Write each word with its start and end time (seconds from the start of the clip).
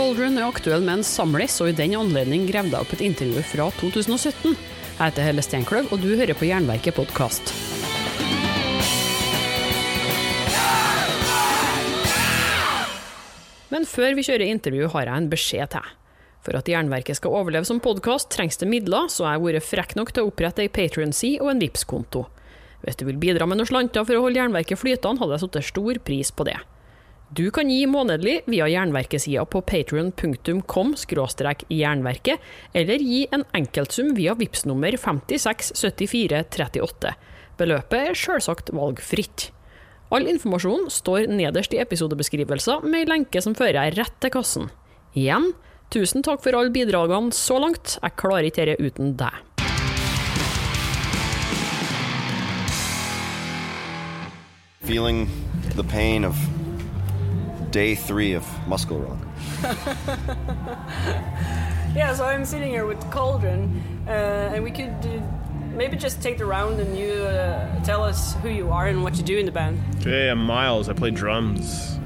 Coldren 0.00 0.38
er 0.40 0.46
aktuell 0.48 0.80
med 0.80 0.94
en 0.94 1.02
samlis, 1.04 1.58
og 1.60 1.68
i 1.68 1.74
den 1.76 1.92
anledning 1.98 2.46
gravde 2.48 2.72
jeg 2.72 2.86
opp 2.86 2.92
et 2.94 3.02
intervju 3.04 3.42
fra 3.50 3.66
2017. 3.82 4.54
Jeg 4.54 4.96
heter 4.96 5.26
Helle 5.26 5.42
Steinkløv, 5.44 5.90
og 5.92 6.00
du 6.00 6.14
hører 6.16 6.32
på 6.40 6.46
Jernverket 6.48 6.96
podkast. 6.96 7.52
Men 13.68 13.84
før 13.84 14.16
vi 14.16 14.24
kjører 14.24 14.46
intervju, 14.46 14.88
har 14.96 15.04
jeg 15.04 15.20
en 15.20 15.30
beskjed 15.36 15.74
til. 15.76 15.92
For 16.48 16.56
at 16.56 16.72
Jernverket 16.72 17.20
skal 17.20 17.36
overleve 17.36 17.68
som 17.68 17.84
podkast, 17.84 18.32
trengs 18.32 18.56
det 18.56 18.72
midler, 18.72 19.12
så 19.12 19.28
jeg 19.28 19.36
har 19.36 19.44
vært 19.44 19.68
frekk 19.68 19.96
nok 20.00 20.16
til 20.16 20.24
å 20.24 20.32
opprette 20.32 20.64
ei 20.64 20.72
Patrion-side 20.72 21.44
og 21.44 21.52
en 21.52 21.60
Vipps-konto. 21.60 22.24
Hvis 22.86 22.96
du 22.96 23.04
vil 23.04 23.20
bidra 23.20 23.44
med 23.44 23.60
noen 23.60 23.68
slanter 23.68 24.08
for 24.08 24.16
å 24.16 24.24
holde 24.24 24.40
Jernverket 24.40 24.80
flytende, 24.80 25.20
hadde 25.20 25.36
jeg 25.36 25.44
satt 25.50 25.74
stor 25.74 26.06
pris 26.08 26.32
på 26.32 26.48
det. 26.48 26.56
Du 27.30 27.44
kan 27.54 27.68
gi 27.70 27.84
månedlig 27.86 28.40
via 28.50 28.66
Jernverkesida 28.66 29.44
på 29.46 29.60
patrion.com 29.62 30.96
jernverket, 31.70 32.40
eller 32.74 32.98
gi 32.98 33.28
en 33.30 33.44
enkeltsum 33.54 34.16
via 34.16 34.34
VIPS 34.34 34.64
nummer 34.66 34.90
567438. 34.98 37.14
Beløpet 37.56 38.00
er 38.00 38.14
sjølsagt 38.18 38.70
valgfritt. 38.74 39.52
All 40.10 40.26
informasjon 40.26 40.90
står 40.90 41.30
nederst 41.30 41.70
i 41.70 41.78
episodebeskrivelser 41.78 42.82
med 42.82 43.04
ei 43.04 43.10
lenke 43.12 43.38
som 43.38 43.54
fører 43.54 43.94
rett 43.94 44.18
til 44.18 44.34
kassen. 44.34 44.66
Igjen, 45.14 45.54
tusen 45.94 46.26
takk 46.26 46.42
for 46.42 46.50
alle 46.58 46.74
bidragene 46.74 47.30
så 47.30 47.62
langt, 47.62 47.94
jeg 48.02 48.18
klarer 48.18 48.50
ikke 48.50 48.66
dette 48.72 48.82
uten 48.82 49.14
deg. 49.14 49.30
Feeling 54.82 55.30
the 55.76 55.84
pain 55.84 56.24
of 56.24 56.34
day 57.70 57.94
three 57.94 58.32
of 58.34 58.44
Muskelrock. 58.66 59.18
Yeah, 61.94 62.14
so 62.14 62.24
I'm 62.24 62.44
sitting 62.44 62.70
here 62.70 62.86
with 62.86 63.00
Cauldron, 63.10 63.82
uh, 64.06 64.52
and 64.54 64.62
we 64.62 64.70
could 64.70 64.94
uh, 65.04 65.20
maybe 65.74 65.96
just 65.96 66.22
take 66.22 66.38
the 66.38 66.44
round 66.44 66.78
and 66.78 66.96
you 66.96 67.10
uh, 67.24 67.82
tell 67.82 68.04
us 68.04 68.34
who 68.42 68.48
you 68.48 68.70
are 68.70 68.86
and 68.86 69.02
what 69.02 69.16
you 69.16 69.24
do 69.24 69.38
in 69.38 69.44
the 69.44 69.50
band. 69.50 69.82
Okay, 69.98 70.28
I'm 70.28 70.38
Miles. 70.38 70.88
I 70.88 70.92
play 70.92 71.10
drums. 71.10 71.98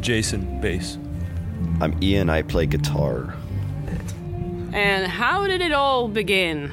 Jason, 0.00 0.60
bass. 0.60 0.98
I'm 1.80 1.96
Ian, 2.02 2.28
I 2.28 2.42
play 2.42 2.66
guitar. 2.66 3.34
And 4.74 5.10
how 5.10 5.46
did 5.46 5.62
it 5.62 5.72
all 5.72 6.08
begin? 6.08 6.70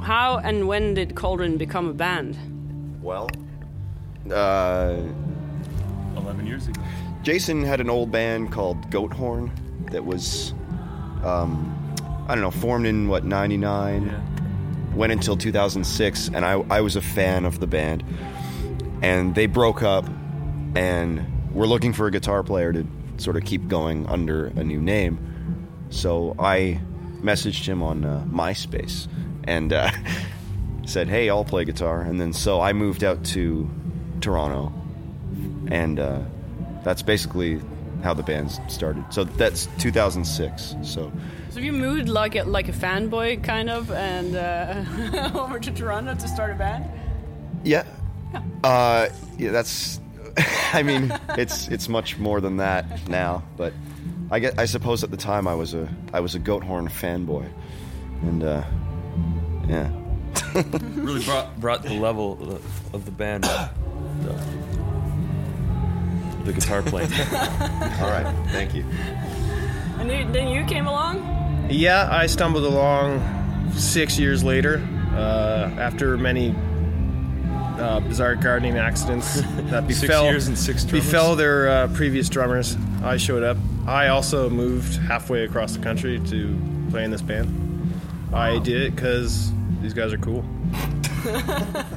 How 0.00 0.38
and 0.38 0.66
when 0.66 0.94
did 0.94 1.14
Cauldron 1.14 1.58
become 1.58 1.90
a 1.90 1.94
band? 1.94 2.38
Well, 3.02 3.28
uh, 4.32 4.96
11 6.16 6.46
years 6.46 6.68
ago. 6.68 6.80
Jason 7.22 7.62
had 7.64 7.80
an 7.80 7.90
old 7.90 8.10
band 8.10 8.50
called 8.50 8.90
Goathorn 8.90 9.50
that 9.90 10.04
was, 10.04 10.52
um, 11.22 11.94
I 12.28 12.34
don't 12.34 12.40
know, 12.40 12.50
formed 12.50 12.86
in 12.86 13.08
what, 13.08 13.24
99? 13.24 14.06
Yeah. 14.06 14.94
Went 14.94 15.12
until 15.12 15.36
2006, 15.36 16.28
and 16.28 16.44
I, 16.44 16.52
I 16.70 16.80
was 16.80 16.96
a 16.96 17.02
fan 17.02 17.44
of 17.44 17.60
the 17.60 17.66
band. 17.66 18.02
And 19.02 19.34
they 19.34 19.46
broke 19.46 19.82
up, 19.82 20.06
and 20.74 21.26
we're 21.52 21.66
looking 21.66 21.92
for 21.92 22.06
a 22.06 22.10
guitar 22.10 22.42
player 22.42 22.72
to 22.72 22.86
sort 23.18 23.36
of 23.36 23.44
keep 23.44 23.68
going 23.68 24.06
under 24.06 24.46
a 24.46 24.64
new 24.64 24.80
name. 24.80 25.68
So 25.90 26.34
I 26.38 26.80
messaged 27.20 27.66
him 27.66 27.82
on 27.82 28.04
uh, 28.04 28.24
MySpace 28.28 29.08
and 29.44 29.72
uh, 29.72 29.90
said, 30.86 31.08
"Hey, 31.08 31.28
I'll 31.28 31.44
play 31.44 31.64
guitar." 31.64 32.02
And 32.02 32.20
then 32.20 32.32
so 32.32 32.60
I 32.60 32.72
moved 32.72 33.04
out 33.04 33.24
to 33.26 33.68
Toronto, 34.20 34.72
and 35.68 35.98
uh, 35.98 36.20
that's 36.84 37.02
basically 37.02 37.60
how 38.02 38.14
the 38.14 38.22
band 38.22 38.50
started. 38.68 39.04
So 39.10 39.24
that's 39.24 39.66
2006. 39.78 40.76
So 40.82 41.12
So 41.50 41.60
you 41.60 41.72
moved 41.72 42.08
like 42.08 42.34
a, 42.36 42.44
like 42.44 42.68
a 42.68 42.72
fanboy 42.72 43.42
kind 43.44 43.68
of, 43.70 43.90
and 43.90 44.34
uh, 44.36 45.30
over 45.38 45.58
to 45.60 45.70
Toronto 45.70 46.14
to 46.14 46.28
start 46.28 46.50
a 46.52 46.54
band. 46.54 46.84
yeah, 47.64 47.84
uh, 48.64 49.08
yeah, 49.38 49.50
that's. 49.50 50.00
I 50.72 50.82
mean, 50.84 51.12
it's 51.36 51.66
it's 51.68 51.88
much 51.88 52.16
more 52.18 52.40
than 52.40 52.58
that 52.58 53.08
now, 53.08 53.42
but 53.56 53.72
I 54.30 54.38
get. 54.38 54.58
I 54.58 54.64
suppose 54.66 55.02
at 55.04 55.10
the 55.10 55.16
time 55.16 55.48
I 55.48 55.54
was 55.54 55.74
a 55.74 55.88
I 56.14 56.20
was 56.20 56.34
a 56.36 56.38
Goathorn 56.40 56.88
fanboy, 56.88 57.50
and 58.22 58.42
uh, 58.44 58.62
yeah. 59.68 59.90
Really 60.94 61.24
brought 61.24 61.60
brought 61.60 61.82
the 61.82 61.94
level 61.94 62.38
of- 62.40 62.94
of 62.94 63.04
the 63.04 63.10
band 63.10 63.44
up. 63.44 63.74
The, 66.44 66.52
the 66.52 66.52
guitar 66.52 66.82
playing. 66.82 67.12
All 67.32 68.10
right, 68.10 68.34
thank 68.48 68.74
you. 68.74 68.84
And 69.98 70.08
then 70.08 70.32
then 70.32 70.48
you 70.48 70.64
came 70.64 70.86
along. 70.86 71.66
Yeah, 71.70 72.08
I 72.10 72.26
stumbled 72.26 72.64
along 72.64 73.72
six 73.74 74.18
years 74.18 74.42
later 74.42 74.86
uh, 75.14 75.70
after 75.78 76.16
many 76.16 76.54
uh, 77.78 78.00
bizarre 78.00 78.34
gardening 78.34 78.76
accidents 78.76 79.40
that 79.70 79.86
Six 79.86 80.00
befell 80.00 80.24
years 80.24 80.48
and 80.48 80.58
six 80.58 80.84
befell 80.84 81.36
their 81.36 81.68
uh, 81.68 81.88
previous 81.94 82.28
drummers. 82.28 82.76
I 83.02 83.16
showed 83.16 83.42
up. 83.42 83.56
I 83.86 84.08
also 84.08 84.50
moved 84.50 84.96
halfway 84.98 85.44
across 85.44 85.72
the 85.74 85.82
country 85.82 86.18
to 86.26 86.58
play 86.90 87.04
in 87.04 87.10
this 87.10 87.22
band. 87.22 87.92
I 88.32 88.58
did 88.58 88.82
it 88.82 88.94
because 88.94 89.50
these 89.80 89.94
guys 89.94 90.12
are 90.12 90.18
cool. 90.18 90.44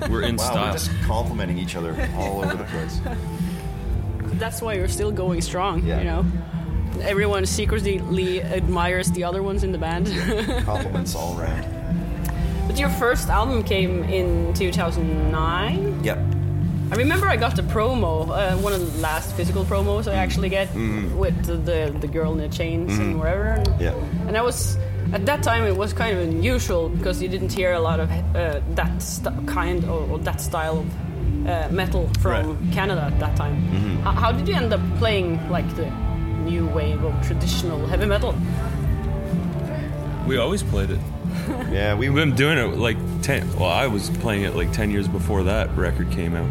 We're 0.09 0.24
in 0.24 0.36
Wow, 0.38 0.44
style. 0.44 0.66
we're 0.68 0.72
just 0.74 0.92
complimenting 1.03 1.58
each 1.58 1.76
other 1.76 1.92
all 2.16 2.44
over 2.44 2.56
the 2.56 2.64
place. 2.66 3.00
That's 4.40 4.62
why 4.62 4.74
you're 4.74 4.88
still 4.88 5.12
going 5.12 5.42
strong. 5.42 5.84
Yeah. 5.86 5.98
You 6.00 6.04
know, 6.06 6.26
everyone 7.02 7.46
secretly 7.46 8.42
admires 8.42 9.12
the 9.12 9.24
other 9.24 9.42
ones 9.44 9.64
in 9.64 9.72
the 9.72 9.78
band. 9.78 10.08
Compliments 10.66 11.16
all 11.16 11.40
around. 11.40 11.66
but 12.68 12.78
your 12.80 12.90
first 12.90 13.30
album 13.30 13.64
came 13.64 14.04
in 14.04 14.54
2009. 14.54 16.04
Yep. 16.04 16.18
I 16.92 16.96
remember 16.96 17.26
I 17.28 17.38
got 17.38 17.56
the 17.56 17.64
promo, 17.64 18.30
uh, 18.30 18.56
one 18.58 18.74
of 18.74 18.80
the 18.94 19.00
last 19.02 19.36
physical 19.36 19.64
promos 19.66 20.08
I 20.12 20.16
actually 20.16 20.50
get 20.50 20.68
with 21.16 21.36
the, 21.46 21.56
the 21.58 21.98
the 22.00 22.08
girl 22.08 22.34
in 22.34 22.38
the 22.40 22.50
chains 22.50 23.00
and 23.00 23.20
wherever. 23.20 23.46
And, 23.46 23.82
Yeah. 23.82 23.96
and 24.28 24.38
I 24.38 24.42
was 24.44 24.78
at 25.12 25.26
that 25.26 25.42
time 25.44 25.64
it 25.64 25.76
was 25.76 25.92
kind 25.94 26.16
of 26.18 26.24
unusual 26.28 26.90
because 26.90 27.20
you 27.22 27.30
didn't 27.30 27.52
hear 27.52 27.74
a 27.74 27.80
lot 27.80 28.00
of 28.00 28.12
uh, 28.12 28.60
that 28.76 28.92
kind 29.48 29.84
or 29.86 30.20
that 30.20 30.40
style 30.42 30.80
of 30.80 30.88
uh, 31.48 31.68
metal 31.72 32.09
from 32.20 32.72
Canada 32.72 33.02
at 33.04 33.20
that 33.20 33.36
time. 33.36 33.56
How, 34.04 34.12
how 34.12 34.31
did 34.31 34.48
you 34.48 34.56
end 34.56 34.74
up 34.74 34.81
playing 34.98 35.50
like 35.50 35.68
the 35.76 35.90
new 36.46 36.68
wave 36.68 37.04
of 37.04 37.14
traditional 37.26 37.86
heavy 37.88 38.06
metal? 38.06 38.36
We 40.28 40.38
always 40.38 40.64
played 40.64 40.90
it. 40.92 41.00
Yeah, 41.72 41.96
we 41.96 42.08
We've 42.09 42.16
been 42.16 42.36
doing 42.36 42.58
it 42.58 42.78
like 42.78 42.98
10. 43.24 43.56
Well, 43.56 43.70
I 43.70 43.88
was 43.88 44.09
playing 44.20 44.44
it 44.44 44.56
like 44.56 44.72
10 44.72 44.92
years 44.92 45.08
before 45.08 45.44
that 45.44 45.76
record 45.76 46.12
came 46.12 46.36
out. 46.36 46.50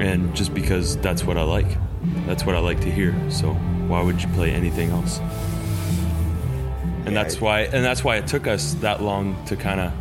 And 0.00 0.34
just 0.34 0.52
because 0.52 0.96
that's 0.98 1.24
what 1.24 1.38
I 1.38 1.42
like. 1.44 1.68
That's 2.26 2.44
what 2.44 2.56
I 2.56 2.58
like 2.58 2.80
to 2.80 2.90
hear. 2.90 3.14
So 3.30 3.52
why 3.88 4.02
would 4.02 4.20
you 4.20 4.28
play 4.30 4.50
anything 4.50 4.90
else? 4.90 5.18
And 7.06 7.14
Yeah, 7.14 7.22
that's 7.22 7.36
it- 7.36 7.40
why 7.40 7.60
and 7.62 7.84
that's 7.84 8.02
why 8.02 8.16
it 8.16 8.26
took 8.26 8.46
us 8.46 8.74
that 8.80 9.02
long 9.02 9.36
to 9.46 9.56
kind 9.56 9.80
of 9.80 9.92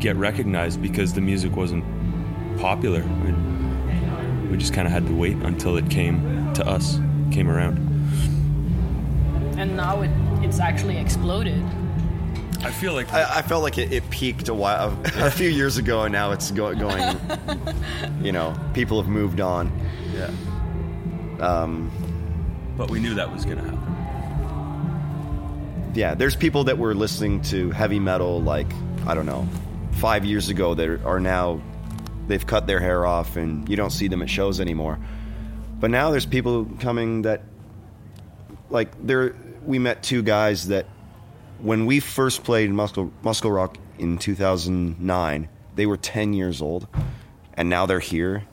get 0.00 0.16
recognized 0.16 0.80
because 0.80 1.12
the 1.14 1.20
music 1.20 1.56
wasn't 1.56 1.84
popular. 2.58 3.02
We, 3.02 3.32
we 4.50 4.56
just 4.56 4.72
kind 4.72 4.86
of 4.86 4.92
had 4.92 5.06
to 5.06 5.14
wait 5.14 5.36
until 5.36 5.76
it 5.76 5.88
came 5.90 6.52
to 6.54 6.66
us, 6.66 6.98
came 7.30 7.48
around. 7.48 7.78
And 9.58 9.76
now 9.76 10.02
it, 10.02 10.10
it's 10.44 10.60
actually 10.60 10.98
exploded. 10.98 11.62
I 12.62 12.70
feel 12.70 12.94
like 12.94 13.12
I, 13.12 13.38
I 13.38 13.42
felt 13.42 13.62
like 13.62 13.78
it, 13.78 13.92
it 13.92 14.08
peaked 14.10 14.48
a 14.48 14.54
while, 14.54 14.98
a 15.16 15.30
few 15.30 15.48
years 15.48 15.76
ago, 15.76 16.02
and 16.02 16.12
now 16.12 16.32
it's 16.32 16.50
go, 16.50 16.74
going. 16.74 17.18
You 18.22 18.32
know, 18.32 18.56
people 18.74 19.00
have 19.00 19.08
moved 19.10 19.40
on. 19.40 19.70
yeah. 20.12 20.30
Um, 21.40 21.90
But 22.76 22.90
we 22.90 22.98
knew 22.98 23.14
that 23.14 23.30
was 23.32 23.44
going 23.44 23.58
to 23.58 23.62
happen. 23.64 23.82
yeah, 25.94 26.14
there's 26.14 26.34
people 26.36 26.64
that 26.64 26.76
were 26.78 26.94
listening 26.94 27.40
to 27.42 27.70
heavy 27.70 28.00
metal 28.00 28.40
like 28.42 28.66
I 29.06 29.14
don't 29.14 29.26
know, 29.26 29.46
five 29.92 30.24
years 30.24 30.48
ago 30.48 30.74
that 30.74 31.04
are 31.04 31.20
now 31.20 31.60
they've 32.28 32.46
cut 32.46 32.66
their 32.66 32.80
hair 32.80 33.06
off 33.06 33.36
and 33.36 33.68
you 33.68 33.76
don't 33.76 33.90
see 33.90 34.08
them 34.08 34.22
at 34.22 34.30
shows 34.30 34.60
anymore. 34.60 34.98
But 35.78 35.90
now 35.90 36.10
there's 36.10 36.26
people 36.26 36.66
coming 36.80 37.22
that 37.22 37.42
like 38.70 38.88
there 39.06 39.34
we 39.64 39.78
met 39.78 40.02
two 40.02 40.22
guys 40.22 40.68
that 40.68 40.86
when 41.60 41.86
we 41.86 42.00
first 42.00 42.44
played 42.44 42.70
Muscle 42.70 43.10
Muskelrock 43.22 43.76
in 43.98 44.18
2009, 44.18 45.48
they 45.74 45.86
were 45.86 45.96
10 45.96 46.32
years 46.32 46.60
old 46.62 46.86
and 47.54 47.68
now 47.68 47.86
they're 47.86 47.98
here 48.00 48.44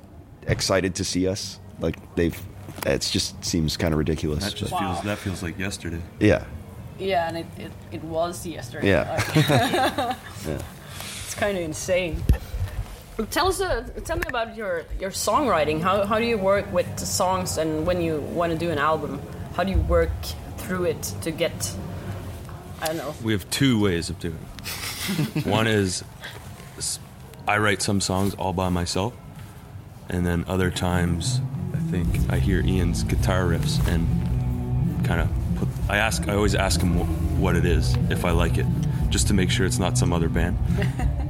excited 0.48 0.96
to 0.96 1.04
see 1.04 1.28
us. 1.28 1.60
Like 1.80 2.16
they've 2.16 2.40
it 2.86 3.02
just 3.12 3.44
seems 3.46 3.78
kind 3.78 3.94
of 3.94 3.98
ridiculous. 3.98 4.44
That 4.44 4.56
just 4.56 4.72
Wow. 4.72 4.94
feels 4.94 5.06
that 5.06 5.18
feels 5.18 5.44
like 5.44 5.58
yesterday. 5.60 6.02
yeah. 6.20 6.46
Yeah, 7.00 7.28
and 7.28 7.38
it, 7.40 7.46
it, 7.58 7.72
it 7.92 8.04
was 8.04 8.46
yesterday. 8.46 8.90
Yeah. 8.90 9.16
Like, 9.18 9.36
Yeah. 10.48 10.62
it's 11.26 11.34
kind 11.34 11.58
of 11.58 11.64
insane. 11.64 12.22
Tell 13.30 13.48
us, 13.48 13.62
uh, 13.62 13.88
tell 14.06 14.18
me 14.18 14.24
about 14.28 14.56
your, 14.56 14.86
your 15.00 15.12
songwriting. 15.12 15.82
How, 15.82 16.06
how 16.06 16.18
do 16.20 16.26
you 16.26 16.38
work 16.38 16.72
with 16.74 16.88
the 16.98 17.06
songs 17.06 17.58
and 17.58 17.86
when 17.86 18.02
you 18.02 18.20
want 18.20 18.52
to 18.52 18.58
do 18.58 18.72
an 18.72 18.78
album? 18.78 19.22
how 19.54 19.64
do 19.64 19.72
you 19.72 19.78
work 19.78 20.10
through 20.58 20.86
it 20.86 21.02
to 21.22 21.32
get? 21.32 21.76
I 22.82 22.88
don't 22.88 22.98
know. 22.98 23.14
We 23.24 23.34
have 23.34 23.50
two 23.50 23.80
ways 23.80 24.10
of 24.10 24.20
doing 24.20 24.40
it. 25.36 25.46
One 25.46 25.68
is 25.68 26.04
I 27.48 27.58
write 27.58 27.82
some 27.82 28.02
songs 28.02 28.34
all 28.36 28.54
by 28.54 28.70
myself, 28.70 29.14
and 30.10 30.26
then 30.26 30.44
other 30.48 30.72
times 30.72 31.40
I 31.74 31.78
think 31.78 32.32
I 32.32 32.40
hear 32.40 32.62
Ian's 32.62 33.04
guitar 33.04 33.44
riffs 33.44 33.86
and 33.88 35.06
kind 35.06 35.22
of 35.22 35.30
put. 35.58 35.68
I 35.90 35.98
ask. 35.98 36.28
I 36.28 36.36
always 36.36 36.56
ask 36.56 36.82
him 36.82 36.94
wh- 36.98 37.40
what 37.40 37.56
it 37.56 37.66
is 37.66 37.96
if 38.10 38.26
I 38.26 38.32
like 38.32 38.58
it, 38.58 38.66
just 39.14 39.28
to 39.28 39.34
make 39.36 39.52
sure 39.52 39.64
it's 39.66 39.78
not 39.78 39.96
some 39.98 40.12
other 40.12 40.28
band. 40.28 40.58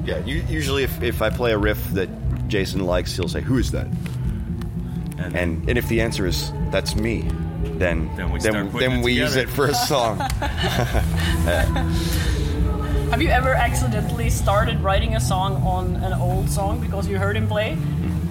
Yeah, 0.06 0.18
u- 0.26 0.44
usually 0.50 0.84
if, 0.84 1.02
if 1.02 1.22
I 1.22 1.30
play 1.30 1.54
a 1.54 1.58
riff 1.58 1.82
that 1.92 2.10
Jason 2.50 2.82
likes, 2.86 3.16
he'll 3.16 3.30
say, 3.30 3.40
"Who 3.40 3.58
is 3.58 3.72
that?" 3.72 3.88
And, 5.18 5.34
And 5.34 5.70
and 5.70 5.78
if 5.78 5.88
the 5.88 6.02
answer 6.02 6.26
is 6.28 6.52
that's 6.72 6.94
me, 6.98 7.22
then 7.80 8.14
Then 8.18 8.30
we 8.34 8.40
then, 8.42 8.70
then 8.74 8.92
it 9.00 9.04
we 9.06 9.14
use 9.14 9.38
it 9.38 9.48
for 9.48 9.68
a 9.68 9.74
song. 9.74 10.18
Have 13.12 13.22
you 13.22 13.30
ever 13.30 13.54
accidentally 13.54 14.30
started 14.30 14.82
writing 14.82 15.16
a 15.16 15.22
song 15.22 15.56
on 15.64 15.96
an 15.96 16.12
old 16.20 16.50
song 16.50 16.82
because 16.82 17.08
you 17.08 17.18
heard 17.18 17.38
him 17.38 17.48
play? 17.48 17.78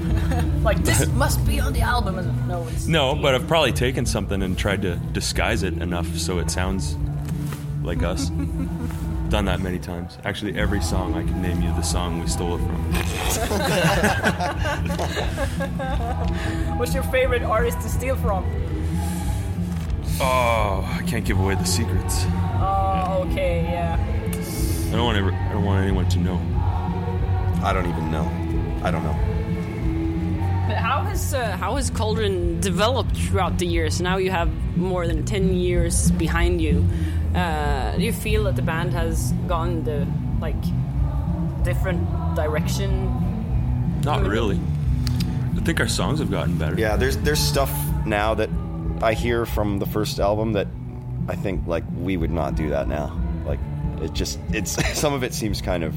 like 0.62 0.84
this 0.84 1.06
must 1.12 1.43
be 1.46 1.58
on 1.58 1.72
the 1.72 1.81
album. 1.81 2.16
No, 2.49 2.66
it's 2.69 2.87
no, 2.87 3.14
but 3.14 3.34
I've 3.34 3.49
probably 3.49 3.72
taken 3.72 4.04
something 4.04 4.43
and 4.43 4.58
tried 4.58 4.82
to 4.82 4.96
disguise 4.96 5.62
it 5.62 5.81
enough 5.81 6.16
so 6.19 6.38
it 6.38 6.50
sounds 6.50 6.96
like 7.82 8.02
us. 8.02 8.31
Done 9.32 9.46
that 9.46 9.61
many 9.61 9.79
times. 9.79 10.19
Actually, 10.26 10.58
every 10.58 10.82
song 10.82 11.14
I 11.14 11.23
can 11.23 11.40
name 11.40 11.62
you 11.62 11.73
the 11.73 11.81
song 11.81 12.20
we 12.20 12.26
stole 12.26 12.56
it 12.56 12.58
from. 12.58 12.93
What's 16.79 16.93
your 16.93 17.05
favorite 17.05 17.43
artist 17.43 17.81
to 17.81 17.88
steal 17.88 18.14
from? 18.17 18.44
Oh, 20.20 20.87
I 20.87 21.02
can't 21.06 21.25
give 21.25 21.40
away 21.40 21.55
the 21.55 21.64
secrets. 21.64 22.26
Oh, 22.61 23.26
okay, 23.31 23.62
yeah. 23.62 23.96
I 24.88 24.90
don't 24.90 25.06
want 25.06 25.17
ever, 25.17 25.32
I 25.32 25.52
don't 25.55 25.64
want 25.64 25.82
anyone 25.82 26.11
to 26.11 26.19
know. 26.19 26.38
I 27.64 27.73
don't 27.73 27.88
even 27.88 28.11
know. 28.11 28.31
I 28.85 28.90
don't 28.90 29.02
know. 29.02 29.17
But 30.69 30.76
how 30.76 31.05
has 31.05 31.32
uh, 31.32 31.56
how 31.56 31.76
has 31.76 31.88
Cauldron 31.88 32.61
developed 32.61 33.17
throughout 33.17 33.56
the 33.56 33.67
years? 33.67 33.99
Now 33.99 34.19
you 34.19 34.31
have 34.31 34.50
more 34.76 35.06
than 35.06 35.25
ten 35.25 35.55
years 35.55 36.11
behind 36.11 36.61
you. 36.61 36.87
Uh, 37.34 37.96
do 37.96 38.02
you 38.02 38.12
feel 38.12 38.44
that 38.44 38.56
the 38.56 38.62
band 38.62 38.93
has 38.93 39.32
gone 39.49 39.84
the 39.84 40.06
like 40.40 40.56
different 41.64 42.06
direction? 42.34 44.00
Not 44.05 44.23
really. 44.26 44.61
I 45.56 45.61
think 45.64 45.81
our 45.81 45.88
songs 45.88 46.19
have 46.19 46.31
gotten 46.31 46.58
better. 46.58 46.79
Yeah, 46.79 46.96
there's 46.96 47.17
there's 47.19 47.38
stuff 47.40 47.73
now 48.05 48.34
that 48.34 48.50
I 49.00 49.14
hear 49.14 49.46
from 49.46 49.79
the 49.79 49.87
first 49.87 50.19
album 50.19 50.52
that 50.55 50.67
I 51.29 51.37
think 51.37 51.67
like 51.67 51.84
we 51.96 52.17
would 52.17 52.31
not 52.32 52.55
do 52.56 52.70
that 52.70 52.88
now. 52.88 53.19
Like 53.46 53.61
it 54.00 54.12
just 54.12 54.38
it's 54.52 54.73
some 54.99 55.12
of 55.14 55.23
it 55.23 55.32
seems 55.32 55.62
kind 55.62 55.85
of 55.85 55.94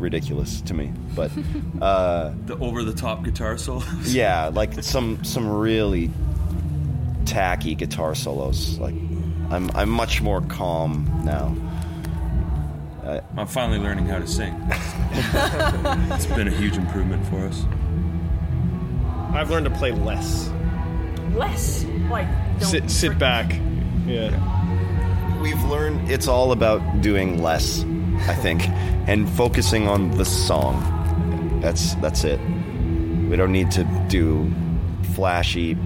ridiculous 0.00 0.60
to 0.62 0.74
me, 0.74 0.92
but 1.14 1.30
uh, 1.80 2.32
The 2.44 2.58
over-the-top 2.58 3.24
guitar 3.24 3.56
solos. 3.56 4.14
yeah, 4.14 4.48
like 4.52 4.82
some 4.84 5.24
some 5.24 5.48
really 5.48 6.10
tacky 7.24 7.74
guitar 7.74 8.14
solos. 8.14 8.78
Like 8.78 8.94
I'm 9.50 9.70
I'm 9.74 9.88
much 9.88 10.22
more 10.22 10.40
calm 10.42 11.22
now. 11.24 11.54
Uh, 13.04 13.20
I'm 13.36 13.46
finally 13.46 13.78
learning 13.78 14.06
how 14.06 14.18
to 14.18 14.26
sing. 14.26 14.54
it's 16.10 16.26
been 16.26 16.48
a 16.48 16.50
huge 16.50 16.76
improvement 16.76 17.24
for 17.26 17.46
us. 17.46 17.64
I've 19.32 19.50
learned 19.50 19.66
to 19.66 19.70
play 19.70 19.92
less. 19.92 20.50
Less 21.34 21.84
like 22.10 22.26
don't 22.58 22.68
Sit, 22.68 22.90
sit 22.90 23.18
back. 23.18 23.54
Yeah. 24.06 25.40
We've 25.40 25.62
learned 25.64 26.10
it's 26.10 26.26
all 26.26 26.50
about 26.50 27.00
doing 27.00 27.42
less, 27.42 27.84
I 28.26 28.34
think, 28.34 28.68
and 29.08 29.28
focusing 29.30 29.86
on 29.86 30.10
the 30.12 30.24
song. 30.24 31.60
That's 31.60 31.94
that's 31.96 32.24
it. 32.24 32.40
We 33.28 33.36
don't 33.36 33.52
need 33.52 33.70
to 33.72 33.84
do 34.08 34.52
flashy, 35.14 35.76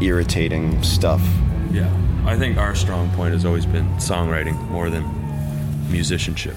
irritating 0.00 0.82
stuff. 0.82 1.22
Yeah. 1.70 1.88
I 2.24 2.36
think 2.38 2.56
our 2.56 2.74
strong 2.76 3.10
point 3.10 3.32
has 3.32 3.44
always 3.44 3.66
been 3.66 3.88
songwriting 3.96 4.56
more 4.70 4.90
than 4.90 5.04
musicianship. 5.90 6.56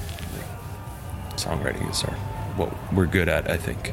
Songwriting 1.35 1.89
is 1.89 2.03
our 2.03 2.13
what 2.55 2.71
we're 2.93 3.07
good 3.07 3.27
at, 3.27 3.49
I 3.49 3.57
think. 3.57 3.91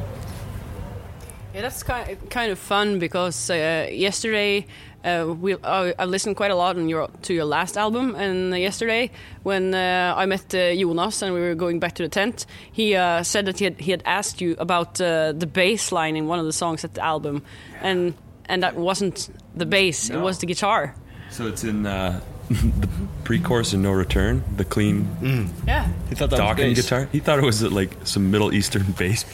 Yeah, 1.54 1.62
that's 1.62 1.82
kind 1.82 2.30
kind 2.30 2.52
of 2.52 2.58
fun 2.58 2.98
because 2.98 3.50
uh, 3.50 3.88
yesterday 3.90 4.66
uh, 5.02 5.34
we 5.40 5.54
uh, 5.54 5.92
I 5.98 6.04
listened 6.04 6.36
quite 6.36 6.50
a 6.50 6.54
lot 6.54 6.76
on 6.76 6.90
your 6.90 7.08
to 7.22 7.34
your 7.34 7.46
last 7.46 7.76
album, 7.76 8.14
and 8.16 8.56
yesterday 8.56 9.10
when 9.42 9.74
uh, 9.74 10.14
I 10.16 10.26
met 10.26 10.54
uh, 10.54 10.74
Jonas 10.74 11.22
and 11.22 11.34
we 11.34 11.40
were 11.40 11.54
going 11.54 11.80
back 11.80 11.94
to 11.94 12.02
the 12.02 12.08
tent, 12.08 12.46
he 12.70 12.94
uh, 12.94 13.22
said 13.22 13.46
that 13.46 13.58
he 13.58 13.64
had 13.64 13.80
he 13.80 13.90
had 13.90 14.02
asked 14.04 14.40
you 14.40 14.56
about 14.58 15.00
uh, 15.00 15.32
the 15.32 15.46
bass 15.46 15.90
line 15.90 16.16
in 16.16 16.26
one 16.26 16.38
of 16.38 16.44
the 16.44 16.52
songs 16.52 16.84
at 16.84 16.94
the 16.94 17.02
album, 17.02 17.42
and 17.80 18.14
and 18.44 18.62
that 18.62 18.76
wasn't 18.76 19.30
the 19.56 19.66
bass; 19.66 20.10
it 20.10 20.20
was 20.20 20.38
the 20.38 20.46
guitar. 20.46 20.94
So 21.32 21.46
it's 21.46 21.64
in 21.64 21.86
uh, 21.86 22.20
the 22.50 22.88
pre-chorus 23.24 23.72
and 23.72 23.82
no 23.82 23.90
return, 23.92 24.44
the 24.56 24.64
clean 24.64 25.08
Yeah, 25.66 25.88
He 26.08 26.14
thought 26.14 26.30
that 26.30 26.36
docking 26.36 26.68
was 26.68 26.78
bass. 26.78 26.84
guitar. 26.84 27.08
He 27.10 27.20
thought 27.20 27.38
it 27.38 27.44
was 27.44 27.64
uh, 27.64 27.70
like 27.70 27.96
some 28.04 28.30
Middle 28.30 28.52
Eastern 28.52 28.92
bass. 28.98 29.24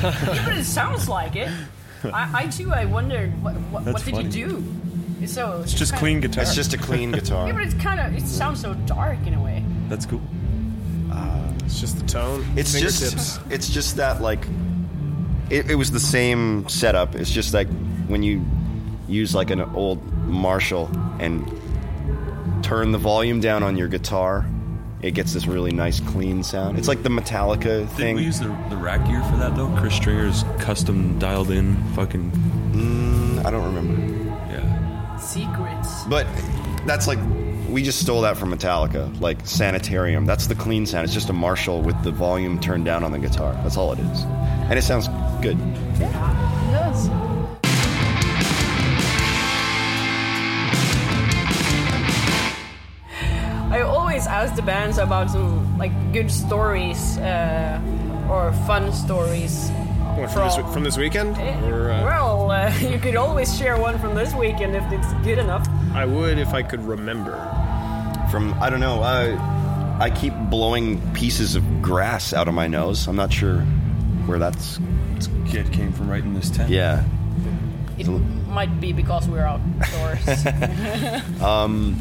but 0.00 0.56
it 0.56 0.64
sounds 0.64 1.08
like 1.08 1.36
it. 1.36 1.50
I, 2.04 2.44
I 2.44 2.46
too. 2.48 2.72
I 2.72 2.84
wondered 2.84 3.30
what 3.42 3.54
what, 3.72 3.84
what 3.84 4.04
did 4.04 4.14
funny. 4.14 4.24
you 4.26 4.30
do? 4.30 4.64
It's 5.22 5.32
so 5.32 5.60
It's 5.62 5.72
just 5.74 5.94
clean 5.96 6.20
guitar. 6.20 6.42
It's 6.42 6.54
just 6.54 6.74
a 6.74 6.78
clean 6.78 7.10
guitar. 7.18 7.46
Yeah, 7.46 7.52
but 7.54 7.62
guitar. 7.64 7.74
it's 7.74 7.82
kind 7.82 8.00
of 8.00 8.14
it 8.22 8.26
sounds 8.28 8.60
so 8.60 8.74
dark 8.86 9.26
in 9.26 9.34
a 9.34 9.42
way. 9.42 9.64
That's 9.88 10.06
cool. 10.06 10.20
It's 11.64 11.80
just 11.80 11.98
the 11.98 12.06
tone. 12.06 12.44
It's 12.56 12.72
fingertips. 12.72 13.10
just 13.12 13.40
it's 13.50 13.68
just 13.70 13.96
that 13.96 14.20
like 14.20 14.46
it, 15.50 15.70
it 15.70 15.74
was 15.76 15.90
the 15.90 15.98
same 16.00 16.68
setup. 16.68 17.14
It's 17.16 17.30
just 17.30 17.54
like 17.54 17.68
when 18.06 18.22
you 18.22 18.44
use 19.08 19.34
like 19.34 19.50
an 19.50 19.60
old 19.60 20.02
Marshall 20.26 20.90
and 21.20 21.44
turn 22.62 22.92
the 22.92 22.98
volume 22.98 23.40
down 23.40 23.62
on 23.62 23.76
your 23.76 23.88
guitar, 23.88 24.46
it 25.02 25.12
gets 25.12 25.34
this 25.34 25.46
really 25.46 25.70
nice 25.72 26.00
clean 26.00 26.42
sound. 26.42 26.78
It's 26.78 26.88
like 26.88 27.02
the 27.02 27.10
Metallica 27.10 27.80
Did 27.80 27.90
thing. 27.90 28.16
we 28.16 28.22
use 28.24 28.40
the, 28.40 28.48
the 28.70 28.76
rack 28.76 29.06
gear 29.06 29.22
for 29.24 29.36
that 29.36 29.54
though? 29.56 29.68
Chris 29.76 29.94
Stringer's 29.94 30.44
custom 30.58 31.18
dialed 31.18 31.50
in 31.50 31.76
fucking 31.94 32.30
mm, 32.30 33.44
I 33.44 33.50
don't 33.50 33.64
remember. 33.74 34.00
yeah. 34.50 35.16
Secrets. 35.18 36.04
But 36.04 36.26
that's 36.86 37.06
like 37.06 37.18
we 37.68 37.82
just 37.82 38.00
stole 38.00 38.20
that 38.22 38.36
from 38.36 38.50
Metallica, 38.54 39.20
like 39.20 39.38
Sanitarium. 39.46 40.26
That's 40.26 40.46
the 40.46 40.54
clean 40.54 40.86
sound. 40.86 41.04
It's 41.04 41.14
just 41.14 41.28
a 41.28 41.32
Marshall 41.32 41.82
with 41.82 42.00
the 42.02 42.10
volume 42.12 42.58
turned 42.60 42.84
down 42.84 43.02
on 43.04 43.10
the 43.12 43.18
guitar. 43.18 43.52
That's 43.62 43.76
all 43.76 43.92
it 43.92 43.98
is. 43.98 44.20
And 44.22 44.78
it 44.78 44.82
sounds 44.82 45.08
good. 45.42 45.58
Yes. 45.98 46.63
Always 54.26 54.50
ask 54.50 54.56
the 54.56 54.62
bands 54.62 54.98
about 54.98 55.30
some 55.30 55.78
like 55.78 55.92
good 56.12 56.30
stories 56.30 57.18
uh, 57.18 57.80
or 58.30 58.52
fun 58.66 58.92
stories. 58.92 59.70
What, 60.16 60.30
from, 60.30 60.46
this, 60.46 60.72
from 60.72 60.84
this 60.84 60.96
weekend? 60.96 61.36
Or, 61.64 61.90
uh, 61.90 62.04
well, 62.04 62.50
uh, 62.50 62.72
you 62.80 62.98
could 62.98 63.16
always 63.16 63.56
share 63.56 63.78
one 63.78 63.98
from 63.98 64.14
this 64.14 64.32
weekend 64.34 64.76
if 64.76 64.84
it's 64.92 65.12
good 65.24 65.38
enough. 65.38 65.66
I 65.92 66.04
would 66.04 66.38
if 66.38 66.54
I 66.54 66.62
could 66.62 66.80
remember. 66.84 67.32
From 68.30 68.54
I 68.60 68.70
don't 68.70 68.80
know. 68.80 69.02
I 69.02 69.36
I 70.00 70.10
keep 70.10 70.34
blowing 70.50 71.00
pieces 71.12 71.54
of 71.54 71.82
grass 71.82 72.32
out 72.32 72.48
of 72.48 72.54
my 72.54 72.66
nose. 72.66 73.06
I'm 73.06 73.16
not 73.16 73.32
sure 73.32 73.60
where 74.26 74.38
that's. 74.38 74.78
This 75.14 75.28
kid 75.46 75.72
came 75.72 75.92
from 75.92 76.08
right 76.08 76.22
in 76.22 76.34
this 76.34 76.50
tent. 76.50 76.70
Yeah. 76.70 77.04
It 77.96 78.08
might 78.08 78.80
be 78.80 78.92
because 78.92 79.28
we're 79.28 79.42
outdoors. 79.42 80.46
um, 81.42 81.94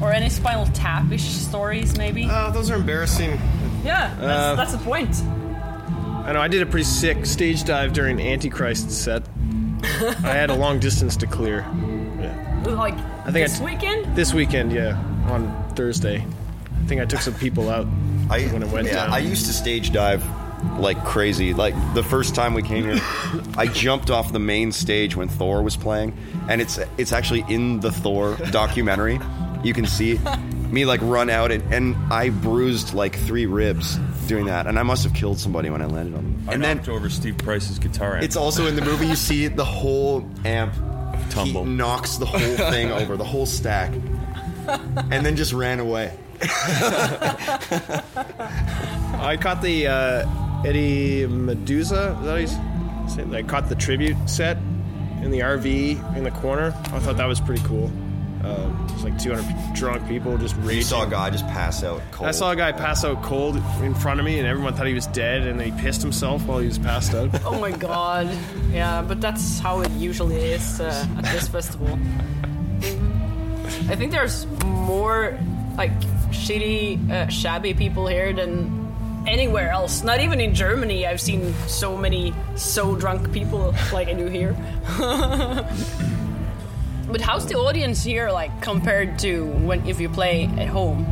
or 0.00 0.12
any 0.12 0.28
Spinal 0.28 0.66
Tapish 0.66 1.20
stories, 1.20 1.96
maybe. 1.96 2.28
Oh, 2.30 2.50
those 2.50 2.70
are 2.70 2.76
embarrassing. 2.76 3.30
yeah, 3.84 4.14
that's, 4.18 4.22
uh, 4.22 4.54
that's 4.54 4.72
the 4.72 4.78
point. 4.78 5.14
I 6.24 6.32
know 6.32 6.40
I 6.40 6.48
did 6.48 6.62
a 6.62 6.66
pretty 6.66 6.84
sick 6.84 7.26
stage 7.26 7.64
dive 7.64 7.92
during 7.92 8.18
Antichrist's 8.18 8.96
set. 8.96 9.22
I 9.84 10.32
had 10.32 10.50
a 10.50 10.54
long 10.54 10.78
distance 10.78 11.16
to 11.18 11.26
clear. 11.26 11.58
Yeah. 12.18 12.62
Like 12.66 12.94
I 12.94 13.30
think 13.30 13.46
this 13.46 13.60
I- 13.60 13.64
weekend. 13.64 14.16
This 14.16 14.32
weekend, 14.32 14.72
yeah, 14.72 14.96
on 15.28 15.72
Thursday. 15.74 16.24
I 16.24 16.86
think 16.86 17.00
I 17.00 17.04
took 17.04 17.20
some 17.20 17.34
people 17.34 17.68
out 17.70 17.86
I 18.30 18.44
when 18.46 18.62
it 18.62 18.68
went 18.68 18.86
yeah, 18.86 18.94
down. 18.94 19.12
I 19.12 19.18
used 19.18 19.46
to 19.46 19.52
stage 19.52 19.92
dive 19.92 20.24
like 20.78 21.02
crazy. 21.04 21.52
Like 21.54 21.74
the 21.94 22.02
first 22.02 22.34
time 22.34 22.54
we 22.54 22.62
came 22.62 22.84
here, 22.84 22.98
I 23.56 23.66
jumped 23.66 24.10
off 24.10 24.32
the 24.32 24.38
main 24.38 24.72
stage 24.72 25.16
when 25.16 25.28
Thor 25.28 25.62
was 25.62 25.76
playing, 25.76 26.16
and 26.48 26.60
it's 26.60 26.78
it's 26.96 27.12
actually 27.12 27.44
in 27.48 27.80
the 27.80 27.92
Thor 27.92 28.36
documentary. 28.50 29.18
You 29.64 29.72
can 29.72 29.86
see 29.86 30.20
me 30.70 30.84
like 30.84 31.00
run 31.02 31.30
out 31.30 31.50
and, 31.50 31.62
and 31.72 31.96
I 32.12 32.28
bruised 32.30 32.92
like 32.94 33.16
three 33.20 33.46
ribs 33.46 33.96
doing 34.28 34.46
that, 34.46 34.66
and 34.66 34.78
I 34.78 34.82
must 34.82 35.04
have 35.04 35.14
killed 35.14 35.38
somebody 35.38 35.70
when 35.70 35.80
I 35.82 35.86
landed 35.86 36.14
on 36.16 36.24
them. 36.24 36.44
I 36.48 36.52
And 36.54 36.62
then 36.62 36.80
over 36.88 37.08
Steve 37.08 37.38
Price's 37.38 37.78
guitar 37.78 38.14
amp. 38.14 38.24
it's 38.24 38.36
also 38.36 38.66
in 38.66 38.76
the 38.76 38.82
movie. 38.82 39.06
You 39.06 39.16
see 39.16 39.48
the 39.48 39.64
whole 39.64 40.28
amp 40.44 40.74
tumble. 41.30 41.64
He 41.64 41.70
knocks 41.70 42.16
the 42.16 42.26
whole 42.26 42.38
thing 42.70 42.90
over, 42.92 43.16
the 43.16 43.24
whole 43.24 43.46
stack, 43.46 43.92
and 45.10 45.24
then 45.24 45.36
just 45.36 45.52
ran 45.52 45.80
away. 45.80 46.16
I 49.20 49.38
caught 49.40 49.62
the 49.62 49.86
uh, 49.86 50.62
Eddie 50.66 51.26
Medusa. 51.26 52.16
Is 52.20 52.24
that 52.24 52.30
how 52.30 53.26
you? 53.28 53.36
I 53.36 53.42
caught 53.42 53.68
the 53.68 53.74
tribute 53.76 54.16
set 54.28 54.56
in 55.22 55.30
the 55.30 55.40
RV 55.40 56.16
in 56.16 56.24
the 56.24 56.30
corner. 56.30 56.74
I 56.86 56.98
thought 56.98 57.16
that 57.16 57.26
was 57.26 57.40
pretty 57.40 57.62
cool. 57.64 57.90
Um, 58.44 58.86
it's 58.90 59.02
like 59.02 59.18
200 59.18 59.74
drunk 59.74 60.06
people 60.06 60.36
just 60.36 60.54
raging. 60.56 60.76
You 60.76 60.82
saw 60.82 61.06
a 61.06 61.10
guy 61.10 61.30
just 61.30 61.46
pass 61.46 61.82
out 61.82 62.02
cold. 62.10 62.28
I 62.28 62.32
saw 62.32 62.50
a 62.50 62.56
guy 62.56 62.72
pass 62.72 63.02
out 63.02 63.22
cold 63.22 63.56
in 63.80 63.94
front 63.94 64.20
of 64.20 64.26
me, 64.26 64.38
and 64.38 64.46
everyone 64.46 64.74
thought 64.74 64.86
he 64.86 64.92
was 64.92 65.06
dead, 65.08 65.46
and 65.46 65.58
then 65.58 65.72
he 65.72 65.82
pissed 65.82 66.02
himself 66.02 66.44
while 66.44 66.58
he 66.58 66.66
was 66.66 66.78
passed 66.78 67.14
out. 67.14 67.30
Oh 67.44 67.58
my 67.60 67.70
god. 67.70 68.28
Yeah, 68.70 69.02
but 69.02 69.20
that's 69.20 69.58
how 69.60 69.80
it 69.80 69.90
usually 69.92 70.36
is 70.36 70.80
uh, 70.80 71.06
at 71.18 71.24
this 71.24 71.48
festival. 71.48 71.98
I 73.88 73.96
think 73.96 74.12
there's 74.12 74.46
more 74.64 75.38
like 75.76 75.92
shitty, 76.30 77.10
uh, 77.10 77.28
shabby 77.28 77.74
people 77.74 78.06
here 78.06 78.32
than 78.32 79.24
anywhere 79.26 79.70
else. 79.70 80.02
Not 80.02 80.20
even 80.20 80.40
in 80.40 80.54
Germany, 80.54 81.06
I've 81.06 81.20
seen 81.20 81.54
so 81.66 81.96
many 81.96 82.34
so 82.56 82.96
drunk 82.96 83.32
people 83.32 83.74
like 83.92 84.08
I 84.08 84.14
do 84.14 84.26
here. 84.26 84.56
but 87.14 87.20
how's 87.20 87.46
the 87.46 87.54
audience 87.56 88.02
here 88.02 88.28
like 88.32 88.50
compared 88.60 89.20
to 89.20 89.46
when 89.46 89.86
if 89.86 90.00
you 90.00 90.08
play 90.08 90.46
at 90.58 90.66
home? 90.66 91.04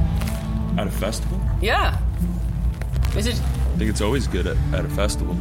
At 0.76 0.88
a 0.88 0.90
festival? 0.90 1.40
Yeah. 1.60 1.96
Is 3.16 3.28
it? 3.28 3.40
I 3.40 3.76
think 3.78 3.88
it's 3.88 4.00
always 4.00 4.26
good 4.26 4.48
at, 4.48 4.56
at 4.74 4.84
a 4.84 4.88
festival. 4.88 5.36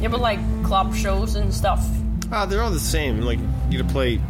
Yeah, 0.00 0.08
but 0.08 0.18
like 0.20 0.40
club 0.64 0.96
shows 0.96 1.36
and 1.36 1.54
stuff. 1.54 1.86
Ah, 2.32 2.44
they're 2.44 2.60
all 2.60 2.72
the 2.72 2.80
same. 2.80 3.20
Like 3.20 3.38
you 3.70 3.78
gotta 3.80 3.92
play. 3.92 4.20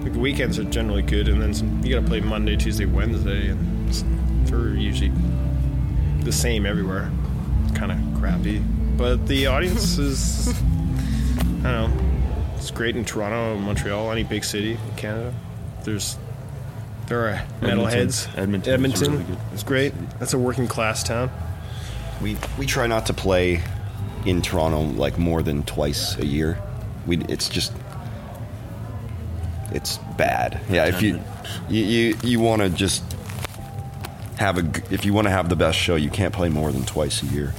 Like 0.00 0.14
the 0.14 0.18
weekends 0.18 0.58
are 0.58 0.64
generally 0.64 1.02
good, 1.02 1.28
and 1.28 1.42
then 1.42 1.52
some, 1.52 1.84
you 1.84 1.94
gotta 1.94 2.06
play 2.06 2.20
Monday, 2.20 2.56
Tuesday, 2.56 2.86
Wednesday, 2.86 3.48
and 3.50 3.88
it's- 3.90 4.02
they're 4.50 4.68
usually 4.70 5.12
the 6.20 6.32
same 6.32 6.64
everywhere. 6.64 7.10
It's 7.64 7.76
kind 7.76 7.92
of 7.92 7.98
crappy, 8.18 8.60
but 8.96 9.26
the 9.26 9.46
audience 9.46 9.98
is. 9.98 10.48
I 11.64 11.72
don't 11.72 11.94
know. 11.96 12.05
It's 12.76 12.78
great 12.82 12.94
in 12.94 13.06
Toronto, 13.06 13.58
Montreal, 13.58 14.12
any 14.12 14.22
big 14.22 14.44
city 14.44 14.72
in 14.72 14.96
Canada. 14.96 15.32
There's 15.84 16.18
there 17.06 17.26
are 17.26 17.42
metalheads. 17.62 18.28
Edmonton 18.36 18.60
is 18.60 18.68
Edmonton. 18.68 19.12
really 19.12 19.24
good. 19.24 19.38
It's 19.54 19.62
great. 19.62 19.94
That's 20.18 20.34
a 20.34 20.38
working 20.38 20.68
class 20.68 21.02
town. 21.02 21.30
We 22.20 22.36
we 22.58 22.66
try 22.66 22.86
not 22.86 23.06
to 23.06 23.14
play 23.14 23.62
in 24.26 24.42
Toronto 24.42 24.82
like 24.82 25.16
more 25.16 25.40
than 25.42 25.62
twice 25.62 26.18
a 26.18 26.26
year. 26.26 26.58
We 27.06 27.16
it's 27.30 27.48
just 27.48 27.72
it's 29.72 29.96
bad. 30.18 30.60
Yeah, 30.68 30.84
if 30.84 31.00
you 31.00 31.18
you 31.70 31.82
you, 31.82 32.18
you 32.22 32.40
want 32.40 32.60
to 32.60 32.68
just 32.68 33.02
have 34.36 34.58
a 34.58 34.70
if 34.92 35.06
you 35.06 35.14
want 35.14 35.28
to 35.28 35.30
have 35.30 35.48
the 35.48 35.56
best 35.56 35.78
show, 35.78 35.96
you 35.96 36.10
can't 36.10 36.34
play 36.34 36.50
more 36.50 36.70
than 36.70 36.84
twice 36.84 37.22
a 37.22 37.26
year. 37.26 37.54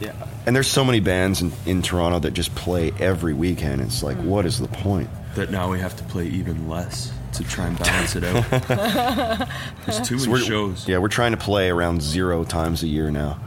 Yeah. 0.00 0.12
And 0.46 0.54
there's 0.54 0.66
so 0.68 0.84
many 0.84 1.00
bands 1.00 1.40
in, 1.40 1.52
in 1.66 1.82
Toronto 1.82 2.18
that 2.20 2.32
just 2.32 2.54
play 2.54 2.92
every 2.98 3.32
weekend. 3.34 3.80
It's 3.80 4.02
like, 4.02 4.16
what 4.18 4.44
is 4.46 4.58
the 4.58 4.68
point? 4.68 5.08
That 5.36 5.50
now 5.50 5.70
we 5.70 5.80
have 5.80 5.96
to 5.96 6.04
play 6.04 6.26
even 6.26 6.68
less 6.68 7.12
to 7.34 7.44
try 7.44 7.66
and 7.66 7.78
balance 7.78 8.14
it 8.16 8.24
out. 8.24 8.44
There's 9.86 10.00
too 10.06 10.16
many 10.16 10.28
We're- 10.32 10.44
shows. 10.44 10.86
Yeah, 10.88 10.98
we're 10.98 11.08
trying 11.08 11.32
to 11.32 11.36
play 11.38 11.70
around 11.70 12.02
zero 12.02 12.44
times 12.44 12.82
a 12.82 12.86
year 12.86 13.10
now 13.10 13.38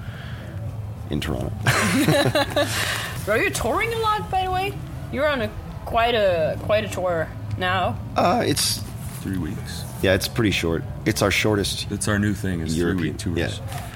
in 1.09 1.21
Toronto. 1.21 1.51
Are 3.27 3.37
you 3.37 3.49
touring 3.49 3.93
a 3.93 3.99
lot, 3.99 4.29
by 4.31 4.43
the 4.45 4.51
way? 4.51 4.73
You're 5.11 5.27
on 5.27 5.41
a 5.41 5.49
quite 5.85 6.15
a 6.15 6.57
quite 6.63 6.83
a 6.83 6.89
tour 6.89 7.29
now. 7.57 7.97
Uh, 8.15 8.43
it's 8.45 8.83
Three 9.21 9.37
weeks. 9.37 9.83
yeah, 10.01 10.13
it's 10.13 10.27
pretty 10.27 10.51
short. 10.51 10.83
It's 11.05 11.21
our 11.21 11.31
shortest 11.31 11.89
It's 11.91 12.07
our 12.07 12.19
new 12.19 12.33
thing. 12.33 12.61
Is 12.61 12.73
three 12.73 12.81
European 12.83 13.07
week 13.13 13.17
tours. 13.17 13.37
Yeah. 13.59 13.86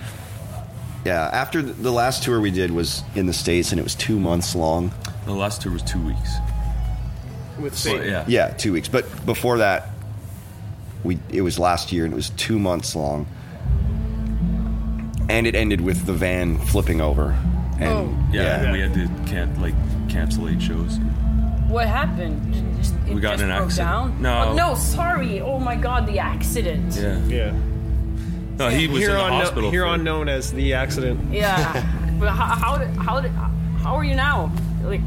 Yeah, 1.05 1.29
after 1.33 1.61
the- 1.61 1.73
the 1.73 1.91
last 1.91 2.23
tour 2.23 2.39
we 2.39 2.51
did 2.51 2.71
was 2.71 3.03
in 3.15 3.25
the 3.25 3.33
States 3.33 3.71
and 3.71 3.79
it 3.79 3.83
was 3.83 3.95
two 3.95 4.19
months 4.19 4.55
long. 4.55 4.91
The 5.25 5.33
last 5.33 5.61
tour 5.61 5.71
was 5.71 5.81
two 5.83 5.99
weeks. 5.99 6.31
With 7.59 7.79
But 7.83 8.05
yeah. 8.05 8.23
Yeah, 8.27 8.49
two 8.49 8.73
weeks. 8.73 8.87
But 8.87 9.25
before 9.25 9.57
that, 9.59 9.89
we 11.03 11.17
it 11.31 11.41
was 11.41 11.57
last 11.59 11.91
year 11.91 12.05
and 12.05 12.13
it 12.13 12.15
was 12.15 12.29
two 12.31 12.59
months 12.59 12.95
long. 12.95 13.25
And 15.29 15.47
it 15.47 15.55
ended 15.55 15.81
with 15.81 16.05
the 16.05 16.13
van 16.13 16.57
flipping 16.57 17.01
over. 17.01 17.35
And 17.79 17.89
Oh. 17.89 18.15
Yeah, 18.31 18.61
and 18.61 18.71
we 18.71 18.79
had 18.81 18.93
to 18.93 19.09
can 19.25 19.59
like 19.61 19.75
cancel 20.09 20.47
eight 20.49 20.61
shows. 20.61 20.99
What 21.67 21.87
happened? 21.87 22.53
It 22.53 22.77
just, 22.77 22.93
it 23.07 23.13
We 23.15 23.21
got 23.21 23.31
just 23.31 23.43
in 23.43 23.49
an 23.49 23.55
broke 23.57 23.67
accident. 23.69 23.89
Down? 23.89 24.21
No. 24.21 24.45
Oh, 24.49 24.53
no, 24.55 24.75
sorry. 24.75 25.39
Oh 25.41 25.57
my 25.59 25.75
god, 25.75 26.05
the 26.05 26.19
accident. 26.19 26.95
Yeah. 26.95 27.17
Yeah. 27.27 27.53
No, 28.61 28.69
he 28.69 28.87
was 28.87 28.99
here 28.99 29.09
in 29.11 29.15
the 29.17 29.21
on 29.23 29.31
hospital. 29.31 29.71
here 29.71 29.81
for- 29.83 29.87
on 29.87 30.03
known 30.03 30.29
as 30.29 30.51
the 30.53 30.73
accident. 30.73 31.33
Yeah. 31.33 31.73
but 32.19 32.29
how, 32.29 32.45
how 32.55 32.77
did 32.77 32.89
how 32.97 33.19
did 33.19 33.31
how 33.31 33.95
are 33.95 34.03
you 34.03 34.15
now? 34.15 34.51
Like 34.83 35.01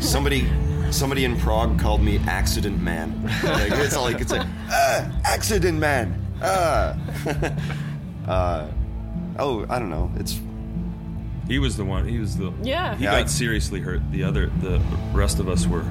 somebody 0.00 0.48
somebody 0.90 1.24
in 1.24 1.38
Prague 1.38 1.78
called 1.78 2.00
me 2.02 2.18
accident 2.26 2.80
man. 2.80 3.22
like, 3.42 3.72
it's 3.72 3.96
like 3.96 4.20
it's 4.20 4.32
like 4.32 4.46
ah, 4.70 5.10
accident 5.24 5.78
man. 5.78 6.20
Ah. 6.42 6.96
uh, 8.28 8.68
oh, 9.38 9.66
I 9.68 9.78
don't 9.78 9.90
know. 9.90 10.10
It's 10.16 10.38
He 11.48 11.58
was 11.58 11.76
the 11.76 11.84
one. 11.84 12.08
He 12.08 12.18
was 12.18 12.36
the. 12.36 12.52
Yeah. 12.62 12.96
He 12.96 13.04
Yeah, 13.04 13.12
got 13.12 13.22
I- 13.24 13.26
seriously 13.26 13.80
hurt. 13.80 14.00
The 14.12 14.24
other, 14.24 14.46
the 14.60 14.80
rest 15.12 15.38
of 15.40 15.48
us 15.48 15.66
were 15.66 15.84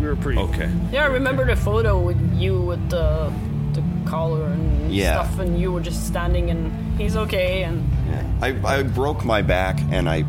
We 0.00 0.06
were 0.06 0.16
pretty. 0.16 0.40
okay. 0.40 0.70
yeah, 0.92 1.04
I 1.04 1.06
remember 1.06 1.44
the 1.46 1.56
photo 1.56 2.00
with 2.00 2.18
you 2.34 2.60
with 2.60 2.90
the 2.90 3.32
the 3.80 4.10
collar 4.10 4.44
and 4.46 4.92
Yeah. 4.92 5.24
stuff, 5.24 5.38
and 5.40 5.58
you 5.60 5.72
were 5.72 5.80
just 5.80 6.06
standing, 6.06 6.50
and 6.50 6.72
he's 7.00 7.16
okay, 7.16 7.62
and 7.64 7.88
Yeah. 8.10 8.22
I, 8.42 8.78
I 8.78 8.82
broke 8.82 9.24
my 9.24 9.42
back 9.42 9.80
and 9.90 10.08
I 10.08 10.24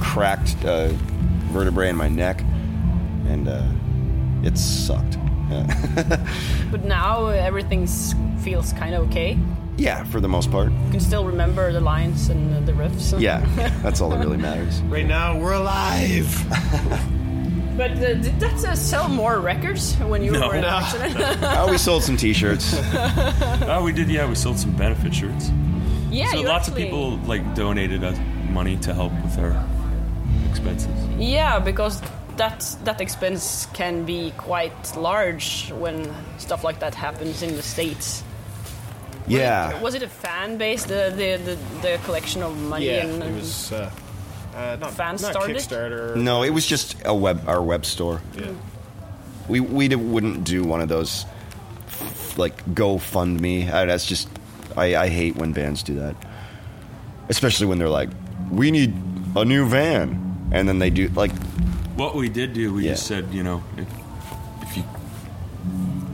cracked 0.00 0.64
a 0.64 0.88
vertebrae 1.52 1.88
in 1.90 1.96
my 1.96 2.08
neck, 2.08 2.40
and 3.28 3.48
uh, 3.48 3.62
it 4.42 4.56
sucked. 4.58 5.18
Yeah. 5.50 6.26
but 6.70 6.84
now 6.84 7.26
everything 7.28 7.86
feels 8.38 8.72
kind 8.72 8.94
of 8.94 9.06
okay. 9.08 9.38
yeah, 9.76 10.04
for 10.04 10.20
the 10.20 10.28
most 10.28 10.50
part. 10.50 10.70
You 10.72 10.90
can 10.92 11.00
still 11.00 11.24
remember 11.24 11.72
the 11.72 11.80
lines 11.80 12.28
and 12.30 12.66
the 12.66 12.72
riffs. 12.72 13.18
Yeah, 13.20 13.44
that's 13.82 14.00
all 14.00 14.10
that 14.10 14.20
really 14.20 14.36
matters. 14.38 14.80
Right 14.82 15.06
now, 15.06 15.38
we're 15.38 15.52
alive. 15.54 16.28
But 17.76 17.90
uh, 17.92 18.14
did 18.14 18.38
that 18.40 18.64
uh, 18.64 18.74
sell 18.76 19.08
more 19.08 19.40
records 19.40 19.94
when 19.96 20.22
you 20.22 20.32
No. 20.32 20.48
were 20.48 20.54
in 20.54 20.60
No. 20.62 20.68
an 20.68 20.82
accident? 20.84 21.38
Oh, 21.58 21.70
we 21.70 21.78
sold 21.78 22.02
some 22.04 22.16
T-shirts. 22.16 22.74
Oh, 23.66 23.82
we 23.84 23.92
did. 23.92 24.08
Yeah, 24.08 24.28
we 24.28 24.34
sold 24.36 24.58
some 24.58 24.72
benefit 24.76 25.12
shirts. 25.14 25.50
yeah, 26.10 26.30
so 26.30 26.38
you 26.40 26.46
lots 26.48 26.68
actually- 26.68 26.82
of 26.84 26.88
people 26.88 27.16
like 27.26 27.42
donated 27.54 28.04
us 28.04 28.16
money 28.50 28.76
to 28.78 28.94
help 28.94 29.12
with 29.24 29.38
our 29.38 29.54
expenses. 30.50 30.90
Yeah, 31.18 31.58
because 31.58 32.00
that 32.36 32.76
that 32.84 33.00
expense 33.00 33.66
can 33.74 34.04
be 34.04 34.32
quite 34.36 34.96
large 34.96 35.72
when 35.72 36.12
stuff 36.38 36.62
like 36.64 36.78
that 36.80 36.94
happens 36.94 37.42
in 37.42 37.56
the 37.56 37.62
states. 37.62 38.22
Yeah, 39.26 39.80
Was 39.82 39.94
it 39.94 40.02
a 40.02 40.08
fan 40.08 40.58
base, 40.58 40.84
the 40.84 41.10
the, 41.16 41.38
the, 41.44 41.56
the 41.82 41.98
collection 42.04 42.42
of 42.42 42.56
money? 42.68 42.86
Yeah, 42.86 43.06
and, 43.06 43.22
it 43.22 43.34
was 43.34 43.72
uh, 43.72 43.90
uh, 44.54 44.76
not, 44.80 44.92
Fans 44.92 45.22
not 45.22 45.32
started? 45.32 45.56
Kickstarter. 45.56 46.16
no, 46.16 46.42
it 46.42 46.50
was 46.50 46.66
just 46.66 46.96
a 47.04 47.14
web 47.14 47.48
our 47.48 47.62
web 47.62 47.84
store. 47.84 48.20
Yeah. 48.36 48.52
We 49.48 49.60
we 49.60 49.88
d- 49.88 49.96
wouldn't 49.96 50.44
do 50.44 50.64
one 50.64 50.80
of 50.80 50.88
those 50.88 51.26
like 52.36 52.64
GoFundMe. 52.74 53.66
That's 53.70 54.06
just 54.06 54.28
I, 54.76 54.96
I 54.96 55.08
hate 55.08 55.36
when 55.36 55.52
bands 55.52 55.82
do 55.82 55.94
that, 55.96 56.16
especially 57.28 57.66
when 57.66 57.78
they're 57.78 57.88
like, 57.88 58.08
"We 58.50 58.70
need 58.70 58.94
a 59.36 59.44
new 59.44 59.66
van," 59.68 60.48
and 60.52 60.68
then 60.68 60.78
they 60.78 60.90
do 60.90 61.08
like, 61.08 61.32
What 61.96 62.14
we 62.16 62.28
did 62.28 62.52
do, 62.54 62.72
we 62.74 62.84
Yeah. 62.84 62.92
just 62.92 63.06
said, 63.06 63.32
you 63.32 63.42
know, 63.42 63.62
if, 63.76 63.86
if 64.62 64.76
you 64.76 64.84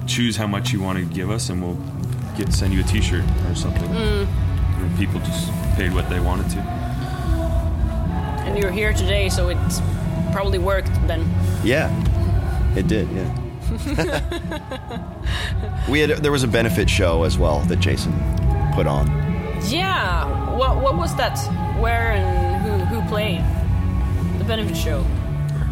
choose 0.07 0.37
how 0.37 0.47
much 0.47 0.73
you 0.73 0.81
want 0.81 0.99
to 0.99 1.05
give 1.05 1.31
us, 1.31 1.49
and 1.51 1.63
we'll 1.63 1.79
get 2.37 2.53
send 2.53 2.73
you 2.75 2.81
a 2.81 2.85
T-shirt 2.85 3.25
or 3.49 3.55
something. 3.55 3.89
Mm. 3.89 4.27
And 4.27 4.99
people 4.99 5.21
just 5.21 5.51
paid 5.77 5.95
what 5.95 6.09
they 6.11 6.21
wanted 6.21 6.51
to. 6.51 6.80
And 8.51 8.59
you're 8.59 8.73
here 8.73 8.93
today, 8.93 9.29
so 9.29 9.49
it 9.49 9.59
probably 10.33 10.59
worked 10.59 10.93
then. 11.07 11.31
"Yeah, 11.63 11.89
it 12.77 12.89
did." 12.89 13.09
Yeah. 13.11 13.37
we 15.89 16.01
had 16.01 16.11
there 16.19 16.33
was 16.33 16.43
a 16.43 16.49
benefit 16.49 16.91
show 16.91 17.23
as 17.23 17.39
well 17.39 17.61
that 17.61 17.79
Jason 17.79 18.13
put 18.75 18.87
on. 18.87 19.07
Yeah. 19.69 20.27
What 20.57 20.83
what 20.83 20.97
was 20.97 21.15
that? 21.17 21.39
Where 21.79 22.13
and 22.13 22.63
who 22.63 23.01
who 23.01 23.09
played? 23.09 23.41
The 24.39 24.45
benefit 24.45 24.77
show. 24.77 25.05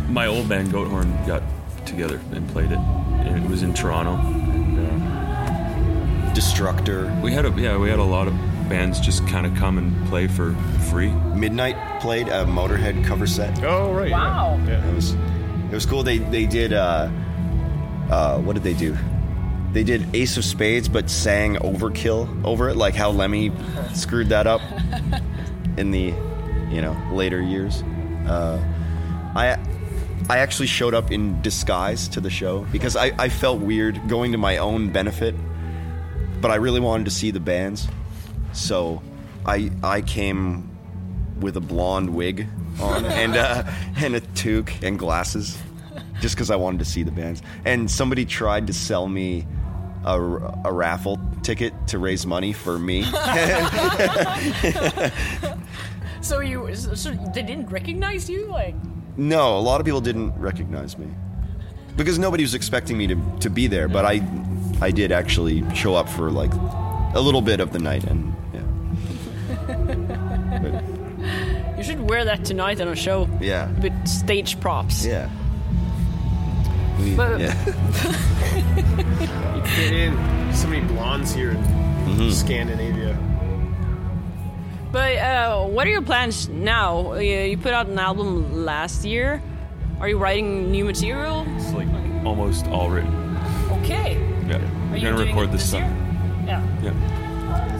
My 0.08 0.26
old 0.26 0.48
band 0.48 0.68
Goathorn 0.68 1.26
got 1.26 1.42
together 1.84 2.20
and 2.32 2.48
played 2.50 2.70
it. 2.70 2.78
It 3.26 3.50
was 3.50 3.62
in 3.62 3.74
Toronto. 3.74 4.14
And, 4.14 4.78
uh, 4.78 6.32
Destructor, 6.32 7.20
we 7.20 7.32
had 7.32 7.44
a 7.44 7.50
yeah, 7.60 7.76
we 7.76 7.90
had 7.90 7.98
a 7.98 8.04
lot 8.04 8.28
of 8.28 8.34
bands 8.68 9.00
just 9.00 9.26
kind 9.26 9.46
of 9.46 9.54
come 9.54 9.78
and 9.78 10.08
play 10.08 10.26
for 10.26 10.54
free. 10.90 11.10
Midnight 11.34 12.00
played 12.00 12.28
a 12.28 12.44
Motorhead 12.44 13.04
cover 13.04 13.26
set. 13.26 13.62
Oh 13.64 13.92
right. 13.92 14.08
yeah. 14.10 14.16
Wow. 14.16 14.60
Yeah. 14.66 14.88
It 14.88 14.94
was 14.94 15.12
it 15.12 15.72
was 15.74 15.86
cool. 15.86 16.02
They 16.02 16.18
they 16.18 16.46
did 16.46 16.72
uh, 16.72 17.08
uh, 18.10 18.38
what 18.38 18.54
did 18.54 18.62
they 18.62 18.74
do? 18.74 18.96
They 19.72 19.84
did 19.84 20.14
Ace 20.14 20.36
of 20.36 20.44
Spades, 20.44 20.88
but 20.88 21.10
sang 21.10 21.56
Overkill 21.56 22.44
over 22.44 22.70
it, 22.70 22.76
like 22.76 22.94
how 22.94 23.10
Lemmy 23.10 23.52
screwed 23.94 24.30
that 24.30 24.46
up 24.46 24.62
in 25.76 25.90
the, 25.90 26.14
you 26.70 26.80
know, 26.80 26.96
later 27.12 27.40
years. 27.42 27.82
Uh, 28.26 28.62
I 29.36 29.58
I 30.30 30.38
actually 30.38 30.66
showed 30.66 30.94
up 30.94 31.10
in 31.10 31.40
disguise 31.42 32.08
to 32.08 32.20
the 32.20 32.30
show 32.30 32.66
because 32.72 32.96
I, 32.96 33.12
I 33.18 33.28
felt 33.28 33.60
weird 33.60 34.08
going 34.08 34.32
to 34.32 34.38
my 34.38 34.56
own 34.56 34.90
benefit, 34.90 35.34
but 36.40 36.50
I 36.50 36.56
really 36.56 36.80
wanted 36.80 37.04
to 37.04 37.10
see 37.10 37.30
the 37.30 37.40
bands, 37.40 37.88
so 38.52 39.02
I 39.46 39.70
I 39.82 40.00
came 40.02 40.68
with 41.40 41.56
a 41.56 41.60
blonde 41.60 42.14
wig 42.14 42.46
on 42.80 43.04
and 43.22 43.36
uh, 43.36 43.64
and 43.96 44.14
a 44.16 44.20
toque 44.20 44.82
and 44.82 44.98
glasses, 44.98 45.58
just 46.20 46.34
because 46.34 46.50
I 46.50 46.56
wanted 46.56 46.78
to 46.78 46.84
see 46.84 47.02
the 47.02 47.12
bands. 47.12 47.42
And 47.64 47.90
somebody 47.90 48.24
tried 48.24 48.66
to 48.68 48.72
sell 48.72 49.08
me 49.08 49.46
a, 50.04 50.20
a 50.64 50.72
raffle 50.72 51.18
ticket 51.42 51.72
to 51.88 51.98
raise 51.98 52.26
money 52.26 52.52
for 52.52 52.78
me. 52.78 53.04
So 56.20 56.40
you, 56.40 56.74
so 56.74 57.10
they 57.32 57.42
didn't 57.42 57.68
recognize 57.68 58.28
you, 58.28 58.46
like. 58.46 58.74
no, 59.16 59.56
a 59.56 59.60
lot 59.60 59.80
of 59.80 59.86
people 59.86 60.00
didn't 60.00 60.32
recognize 60.38 60.98
me 60.98 61.06
because 61.96 62.18
nobody 62.18 62.42
was 62.42 62.54
expecting 62.54 62.98
me 62.98 63.06
to, 63.06 63.16
to 63.40 63.48
be 63.48 63.66
there. 63.66 63.88
But 63.88 64.04
I 64.04 64.20
I 64.80 64.90
did 64.90 65.12
actually 65.12 65.64
show 65.74 65.94
up 65.94 66.08
for 66.08 66.30
like 66.30 66.52
a 67.14 67.20
little 67.20 67.40
bit 67.40 67.60
of 67.60 67.72
the 67.72 67.78
night 67.78 68.04
and 68.04 68.34
wear 72.08 72.24
that 72.24 72.44
tonight 72.44 72.80
on 72.80 72.88
a 72.88 72.96
show 72.96 73.28
yeah. 73.40 73.70
with 73.80 73.92
stage 74.08 74.58
props. 74.60 75.04
Yeah. 75.04 75.28
We- 76.98 77.14
But- 77.14 77.38
yeah. 77.40 77.54
Fit 79.76 79.92
in 79.92 80.54
so 80.54 80.66
many 80.68 80.84
blondes 80.86 81.34
here 81.34 81.50
in 81.50 81.58
Mm-hmm. 82.08 82.30
Scandinavia. 82.30 83.14
But 84.90 85.18
uh, 85.18 85.66
what 85.66 85.86
are 85.86 85.90
your 85.90 86.00
plans 86.00 86.48
now? 86.48 87.12
You, 87.14 87.36
you 87.40 87.58
put 87.58 87.74
out 87.74 87.86
an 87.88 87.98
album 87.98 88.64
last 88.64 89.04
year. 89.04 89.42
Are 90.00 90.08
you 90.08 90.16
writing 90.16 90.70
new 90.70 90.86
material? 90.86 91.44
It's 91.56 91.70
like 91.74 91.88
almost 92.24 92.66
all 92.68 92.88
written. 92.88 93.12
Okay. 93.82 94.14
Yeah. 94.48 94.56
Are 94.56 94.90
We're 94.90 94.96
you 94.96 95.02
gonna 95.04 95.16
doing 95.18 95.28
record 95.28 95.48
it 95.50 95.52
this 95.52 95.70
year? 95.74 95.82
summer. 95.82 96.44
Yeah. 96.46 96.62
Yeah. 96.82 96.92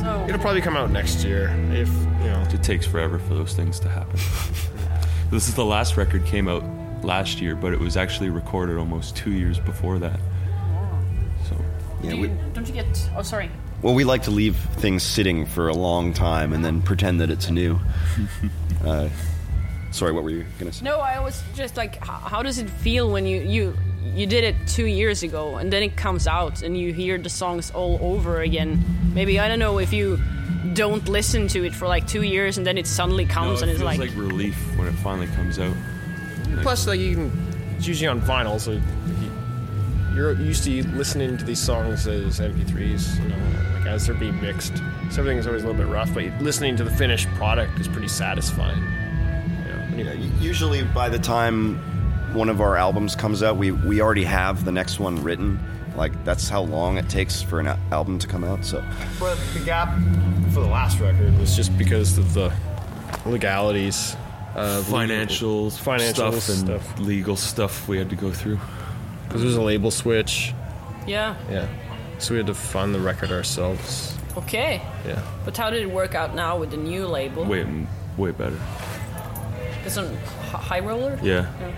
So 0.00 0.26
It'll 0.28 0.40
probably 0.40 0.60
come 0.60 0.76
out 0.76 0.90
next 0.90 1.25
year 1.25 1.48
if 1.70 1.88
you 1.88 2.30
know. 2.30 2.46
It 2.50 2.62
takes 2.62 2.87
forever 2.87 3.18
for 3.18 3.34
those 3.34 3.54
things 3.54 3.78
to 3.80 3.88
happen. 3.88 4.16
this 5.30 5.48
is 5.48 5.54
the 5.54 5.64
last 5.64 5.96
record 5.96 6.25
came 6.25 6.48
out 6.48 6.64
last 7.04 7.40
year, 7.40 7.54
but 7.54 7.72
it 7.72 7.78
was 7.78 7.96
actually 7.96 8.30
recorded 8.30 8.76
almost 8.76 9.16
two 9.16 9.32
years 9.32 9.58
before 9.58 9.98
that. 9.98 10.18
So 11.48 11.56
yeah 12.02 12.10
do 12.10 12.20
we, 12.20 12.28
you, 12.28 12.38
don't 12.52 12.66
you 12.66 12.75
get? 12.75 13.10
Oh, 13.16 13.22
sorry. 13.22 13.50
well, 13.82 13.94
we 13.94 14.04
like 14.04 14.22
to 14.25 14.30
leave 14.30 14.56
things 14.56 15.02
sitting 15.02 15.46
for 15.46 15.68
a 15.68 15.75
long 15.75 16.12
time 16.12 16.52
and 16.52 16.64
then 16.64 16.82
pretend 16.82 17.20
that 17.20 17.30
it's 17.30 17.50
new. 17.50 17.78
uh, 18.84 19.08
sorry, 19.90 20.12
what 20.12 20.25
were 20.25 20.30
you 20.30 20.44
gonna 20.58 20.72
say? 20.72 20.84
No, 20.84 20.98
I 21.00 21.20
was 21.20 21.42
just 21.54 21.76
like, 21.76 22.02
how, 22.04 22.14
how 22.14 22.42
does 22.42 22.58
it 22.58 22.68
feel 22.68 23.10
when 23.10 23.26
you 23.26 23.40
you 23.40 23.76
you 24.14 24.26
did 24.26 24.45
it 24.45 24.57
two 24.67 24.87
years 24.87 25.23
ago 25.23 25.57
and 25.57 25.73
then 25.73 25.83
it 25.83 25.97
comes 25.97 26.26
out 26.26 26.62
and 26.62 26.76
you 26.76 26.93
hear 26.93 27.19
the 27.19 27.28
songs 27.31 27.71
all 27.71 27.99
over 28.00 28.40
again? 28.40 28.83
Maybe 29.14 29.38
I 29.40 29.49
don't 29.49 29.59
know 29.59 29.78
if 29.78 29.93
you 29.93 30.19
don't 30.75 31.09
listen 31.09 31.49
to 31.49 31.64
it 31.64 31.75
for 31.75 31.87
like 31.88 32.07
two 32.07 32.23
years 32.23 32.59
and 32.59 32.67
then 32.67 32.78
it 32.78 32.87
suddenly 32.87 33.25
No, 33.25 33.33
comes 33.35 33.61
it 33.61 33.64
and 33.64 33.71
it's 33.73 33.83
like, 33.83 33.99
like 33.99 34.14
relief 34.17 34.57
when 34.76 34.88
it 34.88 34.93
finally 34.95 35.26
comes 35.28 35.59
out. 35.59 35.75
Plus, 36.62 36.87
like 36.87 37.00
you 37.00 37.14
can, 37.14 37.75
it's 37.76 37.87
usually 37.87 38.09
on 38.09 38.21
vinyl, 38.21 38.59
so 38.61 38.73
you- 38.73 38.83
you're 40.14 40.33
used 40.33 40.64
to 40.64 40.83
listening 40.97 41.37
to 41.37 41.45
these 41.45 41.61
songs 41.61 42.09
as 42.09 42.40
MP3s, 42.40 43.21
you 43.23 43.28
know, 43.28 43.37
like 43.78 43.87
as 43.87 44.07
they're 44.07 44.17
being 44.17 44.40
mixed. 44.40 44.76
So 45.11 45.21
everything's 45.21 45.47
always 45.47 45.63
a 45.63 45.67
little 45.67 45.80
bit 45.80 45.89
rough, 45.93 46.13
but 46.13 46.25
listening 46.41 46.75
to 46.76 46.82
the 46.84 46.91
finished 46.91 47.28
product 47.37 47.78
is 47.78 47.87
pretty 47.87 48.08
satisfying. 48.08 48.82
You 49.97 50.04
know, 50.04 50.13
Yeah, 50.13 50.30
usually 50.41 50.82
by 50.82 51.08
the 51.08 51.19
time 51.21 51.78
one 52.34 52.49
of 52.49 52.60
our 52.60 52.76
albums 52.76 53.14
comes 53.17 53.43
out, 53.43 53.56
we, 53.56 53.71
we 53.73 54.00
already 54.00 54.25
have 54.25 54.64
the 54.64 54.73
next 54.73 54.99
one 55.00 55.23
written. 55.23 55.58
Like 55.97 56.25
that's 56.25 56.49
how 56.49 56.62
long 56.62 56.97
it 56.99 57.08
takes 57.08 57.43
for 57.43 57.58
an 57.60 57.67
album 57.91 58.19
to 58.21 58.26
come 58.28 58.45
out. 58.45 58.64
So 58.64 58.84
But 59.19 59.36
the 59.54 59.60
gap 59.64 59.88
for 60.52 60.60
the 60.60 60.69
last 60.69 61.00
record 61.00 61.36
was 61.38 61.56
just 61.56 61.76
because 61.76 62.17
of 62.19 62.34
the 62.34 62.52
legalities, 63.26 64.17
uh, 64.54 64.82
Financial, 64.82 65.71
financial 65.71 66.32
stuff 66.32 66.49
and 66.49 66.80
stuff. 66.82 66.99
legal 67.00 67.36
stuff 67.36 67.88
we 67.88 67.99
had 67.99 68.10
to 68.10 68.17
go 68.17 68.30
through. 68.32 68.58
Because 69.26 69.41
there 69.43 69.49
was 69.49 69.56
a 69.56 69.62
label 69.62 69.91
switch. 69.91 70.52
yeah, 71.06 71.36
Yeah. 71.50 71.67
So 72.19 72.34
we 72.34 72.38
had 72.38 72.47
to 72.49 72.54
fund 72.54 72.95
the 72.95 73.00
record 73.00 73.30
ourselves. 73.30 74.17
okay. 74.36 74.82
Yeah. 75.06 75.23
But 75.45 75.56
how 75.56 75.71
did 75.71 75.82
it 75.82 75.91
work 75.91 76.14
out 76.14 76.34
now 76.34 76.58
with 76.58 76.71
the 76.71 76.76
new 76.76 77.06
label? 77.06 77.45
Way, 77.45 77.64
way 78.17 78.32
better. 78.32 78.58
It's 79.84 79.97
on 79.97 80.14
High 80.50 80.80
Roller. 80.80 81.19
Yeah. 81.23 81.47
Yeah. 81.60 81.73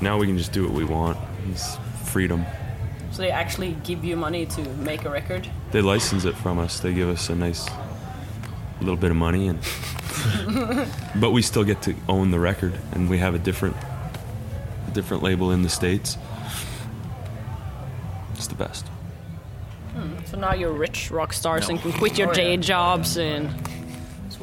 Now 0.00 0.18
we 0.18 0.26
can 0.26 0.38
just 0.38 0.52
do 0.52 0.64
what 0.64 0.72
we 0.72 0.84
want. 0.84 1.18
It's 1.50 1.76
freedom. 2.04 2.44
So 3.10 3.22
they 3.22 3.30
actually 3.30 3.72
give 3.84 4.04
you 4.04 4.16
money 4.16 4.46
to 4.46 4.62
make 4.76 5.04
a 5.04 5.10
record. 5.10 5.48
They 5.72 5.80
license 5.80 6.24
it 6.24 6.36
from 6.36 6.58
us. 6.58 6.80
They 6.80 6.92
give 6.92 7.08
us 7.08 7.28
a 7.28 7.34
nice 7.34 7.68
little 8.80 8.96
bit 8.96 9.10
of 9.10 9.16
money, 9.16 9.48
and 9.48 9.58
but 11.20 11.30
we 11.30 11.42
still 11.42 11.64
get 11.64 11.82
to 11.82 11.94
own 12.08 12.30
the 12.30 12.38
record, 12.38 12.78
and 12.92 13.08
we 13.08 13.18
have 13.18 13.34
a 13.34 13.38
different, 13.38 13.76
a 14.86 14.90
different 14.92 15.22
label 15.22 15.50
in 15.50 15.62
the 15.62 15.68
states. 15.68 16.16
It's 18.34 18.46
the 18.46 18.54
best. 18.54 18.86
Hmm, 19.94 20.24
so 20.26 20.38
now 20.38 20.54
you're 20.54 20.72
rich 20.72 21.10
rock 21.10 21.32
stars 21.32 21.68
and 21.68 21.80
can 21.80 21.92
quit 21.92 22.16
your 22.16 22.30
oh, 22.30 22.34
day 22.34 22.56
jobs 22.56 23.16
and 23.16 23.50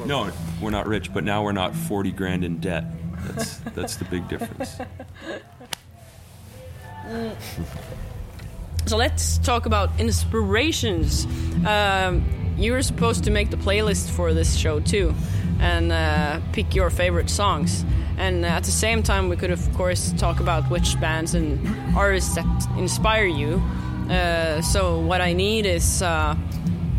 No, 0.05 0.29
we're 0.61 0.71
not 0.71 0.85
rich, 0.85 1.13
but 1.13 1.23
now 1.23 1.43
we're 1.43 1.53
not 1.53 1.73
forty 1.73 2.11
grand 2.11 2.43
in 2.43 2.59
debt. 2.59 2.83
That's 3.27 3.57
that's 3.75 3.95
the 3.97 4.05
big 4.05 4.27
difference. 4.27 4.77
So 8.87 8.97
let's 8.97 9.39
talk 9.39 9.65
about 9.65 9.89
inspirations. 9.99 11.25
Um, 11.65 12.23
you 12.55 12.71
were 12.71 12.83
supposed 12.83 13.23
to 13.23 13.31
make 13.31 13.49
the 13.49 13.57
playlist 13.57 14.11
for 14.11 14.31
this 14.31 14.55
show 14.55 14.79
too, 14.79 15.15
and 15.59 15.91
uh, 15.91 16.39
pick 16.53 16.75
your 16.75 16.91
favorite 16.91 17.31
songs. 17.31 17.83
And 18.17 18.45
at 18.45 18.63
the 18.63 18.71
same 18.71 19.01
time, 19.01 19.27
we 19.27 19.37
could 19.37 19.49
of 19.49 19.73
course 19.73 20.13
talk 20.17 20.39
about 20.39 20.69
which 20.69 20.99
bands 21.01 21.33
and 21.33 21.59
artists 21.95 22.35
that 22.35 22.45
inspire 22.77 23.25
you. 23.25 23.55
Uh, 24.09 24.61
so 24.61 24.99
what 24.99 25.19
I 25.19 25.33
need 25.33 25.65
is 25.65 26.03
uh, 26.03 26.35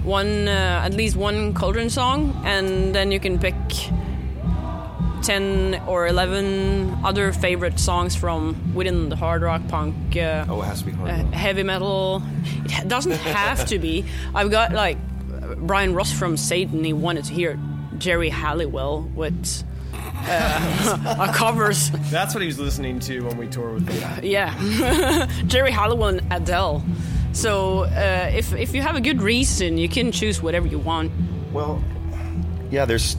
one, 0.03 0.49
uh, 0.49 0.83
at 0.85 0.93
least 0.93 1.15
one 1.15 1.55
Cauldron 1.55 1.89
song, 1.89 2.35
and 2.45 2.93
then 2.95 3.13
you 3.13 3.21
can 3.21 3.39
pick 3.39 3.55
10 5.27 5.83
or 5.89 6.07
11 6.07 6.99
other 7.05 7.33
favorite 7.33 7.81
songs 7.81 8.15
from 8.15 8.75
within 8.75 9.09
the 9.09 9.17
hard 9.17 9.43
rock 9.43 9.61
punk 9.67 10.17
uh, 10.17 10.45
oh, 10.49 10.63
it 10.63 10.67
has 10.67 10.81
to 10.81 10.87
be 10.87 10.93
hard. 10.93 11.11
uh, 11.11 11.25
heavy 11.33 11.65
metal. 11.65 12.23
It 12.67 12.87
doesn't 12.87 13.11
have 13.13 13.67
to 13.67 13.79
be. 13.81 14.05
I've 14.35 14.53
got 14.53 14.73
like 14.73 14.97
Brian 15.57 15.95
Ross 15.95 16.13
from 16.13 16.37
Satan. 16.37 16.85
He 16.85 16.93
wanted 16.93 17.25
to 17.25 17.33
hear 17.33 17.59
Geri 17.99 18.29
Halliwell 18.29 19.03
with 19.17 19.65
uh, 19.93 21.33
covers. 21.35 21.91
That's 22.11 22.33
what 22.33 22.43
he 22.43 22.47
was 22.47 22.61
listening 22.61 23.01
to 23.01 23.21
when 23.23 23.37
we 23.37 23.49
toured 23.49 23.75
with 23.75 23.87
them. 23.87 24.21
Yeah, 24.23 25.29
Geri 25.49 25.73
Halliwell 25.73 26.19
and 26.19 26.33
Adele. 26.33 26.85
So 27.33 27.81
uh, 27.81 28.31
if 28.33 28.53
if 28.53 28.75
you 28.75 28.83
have 28.83 28.95
a 28.95 29.01
good 29.01 29.21
reason, 29.21 29.77
you 29.77 29.89
can 29.89 30.13
choose 30.13 30.41
whatever 30.41 30.69
you 30.69 30.79
want. 30.79 31.11
Well, 31.53 31.83
yeah, 32.71 32.85
there's 32.85 33.17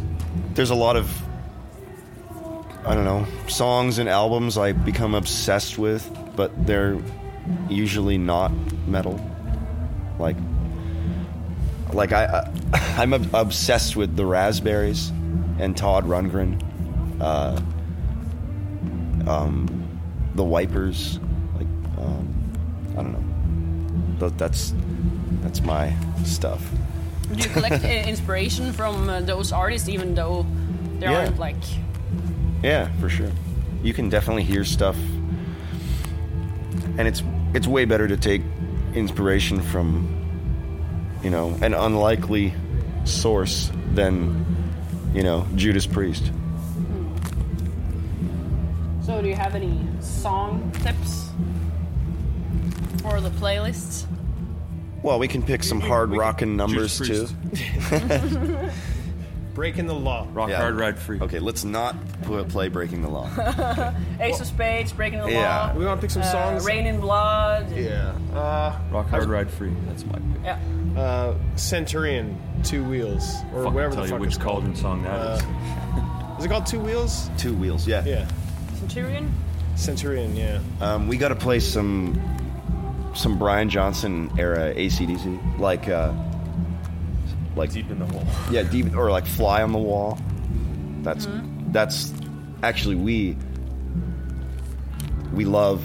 there's 0.53 0.69
a 0.69 0.75
lot 0.75 0.95
of 0.95 1.26
I 2.87 2.95
don't 2.95 3.03
know 3.05 3.25
songs 3.47 3.97
and 3.99 4.07
albums 4.07 4.57
I 4.57 4.71
become 4.71 5.13
obsessed 5.13 5.77
with, 5.77 6.09
but 6.35 6.65
they're 6.65 6.97
usually 7.69 8.17
not 8.17 8.51
metal. 8.87 9.19
Like 10.19 10.37
like 11.93 12.11
I, 12.13 12.25
I 12.73 12.95
I'm 13.01 13.13
obsessed 13.33 13.95
with 13.95 14.15
the 14.15 14.25
Raspberries 14.25 15.09
and 15.59 15.75
Todd 15.75 16.05
Rundgren, 16.05 16.61
uh, 17.19 17.59
um, 19.29 19.87
the 20.35 20.43
Wipers. 20.43 21.19
Like 21.55 21.67
um, 21.97 22.51
I 22.91 22.95
don't 23.03 23.13
know. 23.13 24.19
Th- 24.27 24.37
That's 24.37 24.73
that's 25.41 25.61
my 25.61 25.93
stuff. 26.25 26.63
Do 27.33 27.43
you 27.43 27.49
collect 27.49 27.83
uh, 27.83 27.87
inspiration 27.87 28.71
from 28.73 29.09
uh, 29.09 29.21
those 29.21 29.51
artists, 29.51 29.89
even 29.89 30.15
though 30.15 30.45
they 30.99 31.05
Yeah. 31.07 31.19
aren't 31.25 31.37
like? 31.39 31.55
Yeah, 32.63 32.91
for 32.99 33.09
sure. 33.09 33.31
You 33.83 33.93
can 33.93 34.09
definitely 34.09 34.43
hear 34.43 34.63
stuff, 34.63 34.97
and 36.97 37.07
it's 37.07 37.23
it's 37.53 37.67
way 37.67 37.85
better 37.85 38.07
to 38.07 38.17
take 38.17 38.41
inspiration 38.93 39.61
from, 39.61 40.07
you 41.23 41.29
know, 41.29 41.57
an 41.61 41.73
unlikely 41.73 42.53
source 43.05 43.71
than, 43.93 44.45
you 45.13 45.23
know, 45.23 45.47
Judas 45.55 45.85
Priest. 45.85 46.31
So 49.05 49.21
do 49.21 49.29
you 49.29 49.35
have 49.35 49.55
any 49.55 49.87
song 50.01 50.71
tips? 50.83 51.29
For 53.01 53.21
the 53.21 53.29
playlists. 53.29 54.05
Well, 55.01 55.19
we 55.19 55.27
can 55.27 55.41
pick 55.41 55.63
some 55.63 55.79
hard 55.79 56.09
rockin' 56.09 56.57
numbers 56.57 56.99
too. 56.99 57.27
Priest. 59.57 59.75
Breaking 59.75 59.87
the 59.87 59.93
law. 59.95 60.27
Rock 60.33 60.49
Yeah. 60.49 60.57
hard, 60.57 60.75
ride 60.75 60.97
free. 60.99 61.19
Okay, 61.19 61.39
let's 61.39 61.63
not 61.65 61.95
put, 62.23 62.47
play 62.49 62.67
Breaking 62.69 63.01
the 63.01 63.09
Law. 63.09 63.27
Ace 64.19 64.39
of 64.39 64.47
Spades, 64.47 64.93
Breaking 64.93 65.19
the 65.19 65.31
Yeah. 65.31 65.67
Law. 65.71 65.73
We 65.75 65.85
want 65.85 65.99
to 65.99 66.05
pick 66.05 66.11
some 66.11 66.21
uh, 66.21 66.31
songs. 66.31 66.65
Raining 66.65 66.99
Blood. 66.99 67.71
Yeah. 67.75 68.13
Uh, 68.33 68.77
Rock 68.91 69.07
hard, 69.09 69.25
ride 69.29 69.49
free. 69.51 69.73
That's 69.87 70.05
my 70.05 70.13
pick. 70.13 70.43
Yeah. 70.43 70.59
uh, 70.95 71.35
Centurion, 71.55 72.39
Two 72.63 72.83
Wheels, 72.87 73.23
or 73.53 73.63
Fucking 73.63 73.73
whatever 73.73 73.93
tell 73.95 74.03
the 74.03 74.07
you 74.09 74.13
fuck 74.13 74.19
which 74.21 74.27
it's 74.29 74.37
called. 74.37 74.63
cauldron 74.63 74.75
song 74.75 75.03
that 75.03 75.37
is. 75.37 76.39
Is 76.39 76.45
it 76.45 76.49
called 76.49 76.65
Two 76.67 76.79
Wheels? 76.79 77.29
Two 77.37 77.53
wheels, 77.55 77.87
yeah. 77.87 78.03
Yeah. 78.05 78.27
Centurion. 78.75 79.33
Centurion, 79.75 80.35
yeah. 80.35 80.59
Um, 80.81 81.07
we 81.07 81.17
got 81.17 81.29
to 81.29 81.35
play 81.35 81.59
some 81.59 82.19
some 83.15 83.39
Brian 83.39 83.69
Johnson 83.69 84.31
era 84.37 84.73
ACDC, 84.75 85.59
like 85.59 85.87
uh, 85.89 86.11
like 87.57 87.71
Deep 87.71 87.89
in 87.89 87.99
the 87.99 88.05
hole. 88.05 88.23
yeah, 88.51 88.63
deep 88.63 88.95
or 88.95 89.11
like 89.11 89.25
Fly 89.25 89.61
on 89.63 89.71
the 89.71 89.79
Wall. 89.79 90.17
That's 91.01 91.25
Mm-hmm. 91.25 91.71
that's 91.71 92.13
actually 92.63 92.95
we 92.95 93.35
we 95.33 95.45
love 95.45 95.83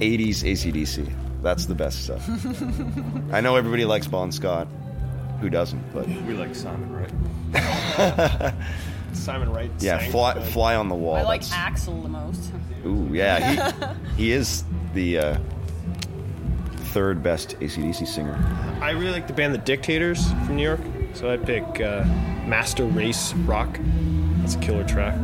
80s 0.00 0.42
ACDC. 0.42 1.12
That's 1.42 1.66
the 1.66 1.74
best 1.74 2.04
stuff. 2.04 2.26
I 3.32 3.40
know 3.40 3.56
everybody 3.56 3.84
likes 3.84 4.06
Bon 4.06 4.30
Scott. 4.32 4.68
Who 5.40 5.50
doesn't? 5.50 5.82
But 5.92 6.06
We 6.06 6.34
like 6.34 6.54
Simon, 6.54 6.92
Wright. 6.92 8.54
Simon 9.12 9.52
Wright. 9.52 9.70
yeah, 9.80 9.98
sang, 9.98 10.10
fly, 10.10 10.40
fly 10.40 10.74
on 10.76 10.88
the 10.88 10.94
wall. 10.94 11.16
I 11.16 11.22
like 11.22 11.42
that's- 11.42 11.84
Axl 11.86 12.02
the 12.02 12.08
most. 12.08 12.52
Ooh, 12.86 13.08
yeah, 13.12 13.94
he 14.16 14.24
he 14.24 14.32
is 14.32 14.64
the 14.94 15.18
uh, 15.18 15.38
third 16.92 17.22
best 17.22 17.58
ACDC 17.60 18.06
singer. 18.06 18.36
I 18.80 18.90
really 18.90 19.10
like 19.12 19.26
the 19.26 19.32
band 19.32 19.54
The 19.54 19.58
Dictators 19.58 20.30
from 20.46 20.56
New 20.56 20.62
York, 20.62 20.80
so 21.14 21.30
I'd 21.30 21.44
pick 21.44 21.80
uh, 21.80 22.04
Master 22.46 22.84
Race 22.84 23.32
Rock. 23.34 23.78
That's 24.40 24.54
a 24.54 24.58
killer 24.58 24.84
track. 24.84 25.14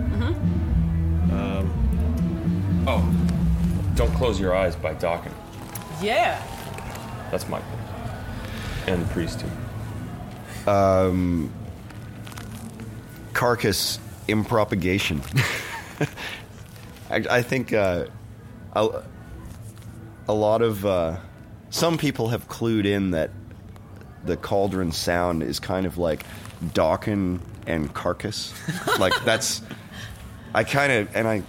Oh, 2.90 3.04
Don't 3.96 4.14
Close 4.14 4.40
Your 4.40 4.57
Eyes 4.57 4.74
by 4.74 4.94
Dokken. 4.94 5.31
Yeah. 6.00 6.42
That's 7.31 7.46
my 7.50 7.59
pick. 7.61 8.88
And 8.88 9.02
the 9.02 9.09
priest, 9.09 9.40
too. 9.40 10.70
Um, 10.70 11.52
Carcass 13.35 13.98
impropagation. 14.26 15.20
I, 17.11 17.38
I 17.38 17.42
think 17.42 17.74
uh, 17.74 18.07
a, 18.72 19.02
a 20.28 20.33
lot 20.33 20.62
of 20.62 20.87
uh, 20.87 21.18
some 21.70 21.98
people 21.98 22.28
have 22.28 22.48
clued 22.48 22.87
in 22.87 23.11
that 23.12 23.31
the 24.24 24.37
cauldron 24.37 24.92
sound 24.92 25.42
is 25.42 25.61
kind 25.61 25.87
of 25.87 25.98
like 25.98 26.24
Dokken 26.64 27.40
and 27.66 27.92
Carcass. 27.94 28.52
like 28.98 29.12
that's 29.24 29.62
I 30.54 30.64
kind 30.64 30.92
of 30.92 31.14
and 31.14 31.28
I 31.28 31.42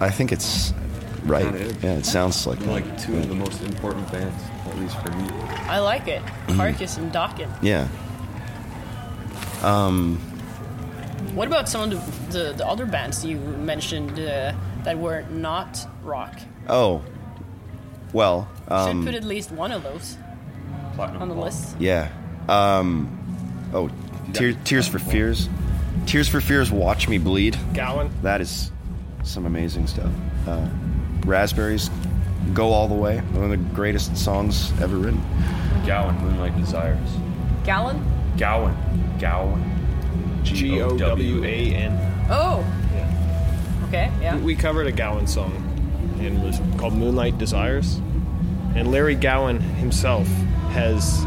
I 0.00 0.10
think 0.10 0.32
it's 0.32 0.72
right. 1.24 1.44
Kinda. 1.44 1.76
Yeah, 1.82 1.98
it 1.98 2.06
sounds 2.06 2.46
like 2.46 2.58
that. 2.60 2.68
Like 2.68 3.00
two 3.00 3.16
of 3.16 3.28
the 3.28 3.34
most 3.34 3.62
important 3.62 4.10
bands, 4.10 4.42
at 4.66 4.78
least 4.78 4.98
for 5.02 5.10
me. 5.12 5.28
I 5.68 5.78
like 5.78 6.08
it. 6.08 6.22
Mm-hmm. 6.22 6.56
Carcass 6.56 6.96
and 6.96 7.12
Dokken. 7.12 7.50
yeah. 7.62 7.88
Um. 9.62 10.18
What 11.34 11.46
about 11.46 11.68
some 11.68 11.92
of 11.92 12.32
the, 12.32 12.38
the, 12.38 12.52
the 12.54 12.66
other 12.66 12.86
bands 12.86 13.24
you 13.24 13.36
mentioned 13.38 14.18
uh, 14.18 14.52
that 14.82 14.98
were 14.98 15.22
not 15.30 15.86
rock? 16.02 16.40
Oh. 16.68 17.04
Well, 18.12 18.48
Should 18.64 18.72
um, 18.72 19.04
put 19.04 19.14
at 19.14 19.24
least 19.24 19.50
one 19.52 19.72
of 19.72 19.82
those 19.82 20.16
Platinum 20.94 21.22
on 21.22 21.28
the 21.28 21.34
Blonde. 21.34 21.54
list. 21.54 21.76
Yeah. 21.78 22.10
Um, 22.48 23.08
oh, 23.72 23.90
Tear, 24.32 24.52
Tears 24.64 24.88
for 24.88 24.98
Fears. 24.98 25.48
Tears 26.06 26.28
for 26.28 26.40
Fears, 26.40 26.70
Watch 26.72 27.08
Me 27.08 27.18
Bleed. 27.18 27.56
Gowan. 27.74 28.10
That 28.22 28.40
is 28.40 28.70
some 29.22 29.46
amazing 29.46 29.86
stuff. 29.86 30.10
Uh, 30.46 30.68
Raspberries, 31.24 31.90
Go 32.54 32.72
All 32.72 32.88
the 32.88 32.94
Way. 32.94 33.18
One 33.18 33.44
of 33.44 33.50
the 33.50 33.56
greatest 33.74 34.16
songs 34.16 34.72
ever 34.80 34.96
written. 34.96 35.20
Gowan, 35.86 36.16
Moonlight 36.22 36.56
Desires. 36.58 36.98
Gallon? 37.64 38.02
Gowan. 38.38 38.74
Gowan. 39.20 40.40
G 40.42 40.80
O 40.80 40.96
W 40.96 41.44
A 41.44 41.74
N. 41.74 42.26
Oh. 42.30 42.64
Okay, 43.88 44.10
yeah. 44.20 44.38
We 44.38 44.54
covered 44.54 44.86
a 44.86 44.92
Gowan 44.92 45.26
song, 45.26 45.52
and 46.20 46.38
it 46.38 46.44
was 46.44 46.60
called 46.78 46.94
Moonlight 46.94 47.38
Desires. 47.38 47.96
And 48.74 48.90
Larry 48.92 49.14
Gowan 49.16 49.58
himself 49.60 50.26
has 50.72 51.24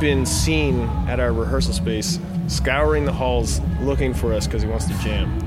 been 0.00 0.26
seen 0.26 0.82
at 1.08 1.18
our 1.20 1.32
rehearsal 1.32 1.72
space, 1.72 2.18
scouring 2.48 3.04
the 3.04 3.12
halls 3.12 3.60
looking 3.80 4.12
for 4.12 4.32
us 4.34 4.46
because 4.46 4.62
he 4.62 4.68
wants 4.68 4.84
to 4.86 4.94
jam. 4.98 5.38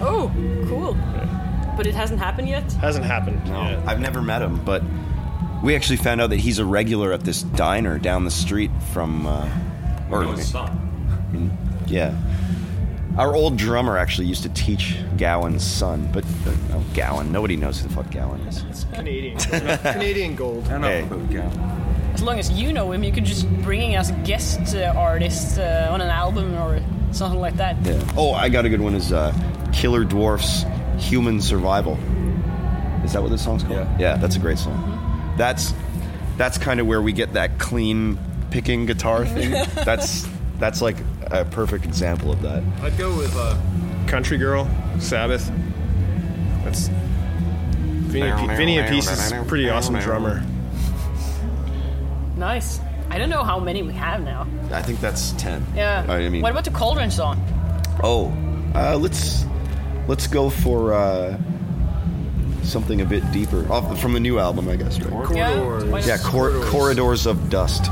Oh, 0.00 0.30
cool. 0.68 0.96
But 1.76 1.86
it 1.86 1.94
hasn't 1.94 2.18
happened 2.20 2.48
yet? 2.48 2.70
Hasn't 2.74 3.04
happened. 3.04 3.40
yet. 3.46 3.86
I've 3.86 4.00
never 4.00 4.22
met 4.22 4.40
him, 4.42 4.62
but 4.64 4.82
we 5.62 5.74
actually 5.76 5.96
found 5.98 6.20
out 6.20 6.30
that 6.30 6.40
he's 6.40 6.58
a 6.58 6.64
regular 6.64 7.12
at 7.12 7.20
this 7.20 7.42
diner 7.42 7.98
down 7.98 8.24
the 8.24 8.30
street 8.30 8.70
from. 8.92 9.26
Uh, 9.26 9.48
or, 10.10 10.24
No, 10.24 10.32
it's 10.32 10.46
son. 10.46 11.56
yeah. 11.86 12.14
Our 13.20 13.36
old 13.36 13.58
drummer 13.58 13.98
actually 13.98 14.28
used 14.28 14.44
to 14.44 14.48
teach 14.48 14.96
Gowan's 15.18 15.62
son, 15.62 16.08
but 16.10 16.24
uh, 16.24 16.54
oh, 16.72 16.84
Gowan. 16.94 17.30
Nobody 17.30 17.54
knows 17.54 17.78
who 17.78 17.86
the 17.88 17.94
fuck 17.94 18.10
Gowan 18.10 18.40
is. 18.48 18.62
It's 18.70 18.84
Canadian. 18.94 19.36
Canadian 19.38 20.34
gold. 20.36 20.66
Enough 20.68 20.84
Hey. 20.90 21.02
about 21.02 21.30
Gowan. 21.30 21.60
As 22.14 22.22
long 22.22 22.38
as 22.38 22.50
you 22.50 22.72
know 22.72 22.90
him, 22.92 23.04
you 23.04 23.12
could 23.12 23.26
just 23.26 23.46
bring 23.60 23.92
him 23.92 24.00
as 24.00 24.08
a 24.08 24.14
guest 24.24 24.74
uh, 24.74 24.94
artist 24.96 25.58
uh, 25.58 25.88
on 25.90 26.00
an 26.00 26.08
album 26.08 26.54
or 26.54 26.82
something 27.12 27.38
like 27.38 27.58
that. 27.58 27.76
Yeah. 27.84 28.02
Oh, 28.16 28.32
I 28.32 28.48
got 28.48 28.64
a 28.64 28.70
good 28.70 28.80
one. 28.80 28.94
Is 28.94 29.12
uh, 29.12 29.34
Killer 29.70 30.04
Dwarfs 30.04 30.64
"Human 30.96 31.42
Survival"? 31.42 31.98
Is 33.04 33.12
that 33.12 33.20
what 33.20 33.30
this 33.30 33.44
song's 33.44 33.64
called? 33.64 33.74
Yeah. 33.76 33.98
Yeah, 33.98 34.16
that's 34.16 34.36
a 34.36 34.40
great 34.40 34.56
song. 34.56 35.34
That's 35.36 35.74
that's 36.38 36.56
kind 36.56 36.80
of 36.80 36.86
where 36.86 37.02
we 37.02 37.12
get 37.12 37.34
that 37.34 37.58
clean 37.58 38.18
picking 38.50 38.86
guitar 38.86 39.26
thing. 39.26 39.50
that's 39.84 40.26
that's 40.60 40.80
like 40.82 40.96
a 41.30 41.44
perfect 41.44 41.84
example 41.84 42.30
of 42.30 42.40
that. 42.42 42.62
I'd 42.82 42.96
go 42.98 43.16
with 43.16 43.34
uh, 43.36 43.56
Country 44.06 44.38
Girl, 44.38 44.68
Sabbath. 45.00 45.50
That's 46.64 46.88
Vinny, 46.88 48.30
P- 48.48 48.56
Vinny 48.56 48.76
Appice 48.76 49.10
is 49.12 49.32
a 49.32 49.44
pretty 49.44 49.68
awesome 49.70 49.98
drummer. 49.98 50.44
Nice. 52.36 52.80
I 53.08 53.18
don't 53.18 53.30
know 53.30 53.42
how 53.42 53.58
many 53.58 53.82
we 53.82 53.92
have 53.94 54.22
now. 54.22 54.46
I 54.70 54.82
think 54.82 55.00
that's 55.00 55.32
ten. 55.32 55.64
Yeah. 55.74 56.04
I 56.08 56.28
mean, 56.28 56.42
what 56.42 56.52
about 56.52 56.64
the 56.64 56.70
Cauldron 56.70 57.10
song? 57.10 57.44
oh, 58.02 58.32
uh, 58.74 58.96
let's 58.96 59.44
let's 60.06 60.26
go 60.26 60.48
for 60.48 60.92
uh, 60.94 61.36
something 62.62 63.00
a 63.00 63.04
bit 63.04 63.28
deeper 63.32 63.70
off 63.70 64.00
from 64.00 64.12
the 64.12 64.20
new 64.20 64.38
album, 64.38 64.68
I 64.68 64.76
guess. 64.76 64.98
Right? 65.00 65.10
Corridors. 65.10 65.36
Yeah, 65.36 65.90
why 65.90 66.00
Yeah, 66.00 66.16
not? 66.16 66.24
cor- 66.24 66.60
corridors 66.66 67.26
of 67.26 67.50
dust. 67.50 67.90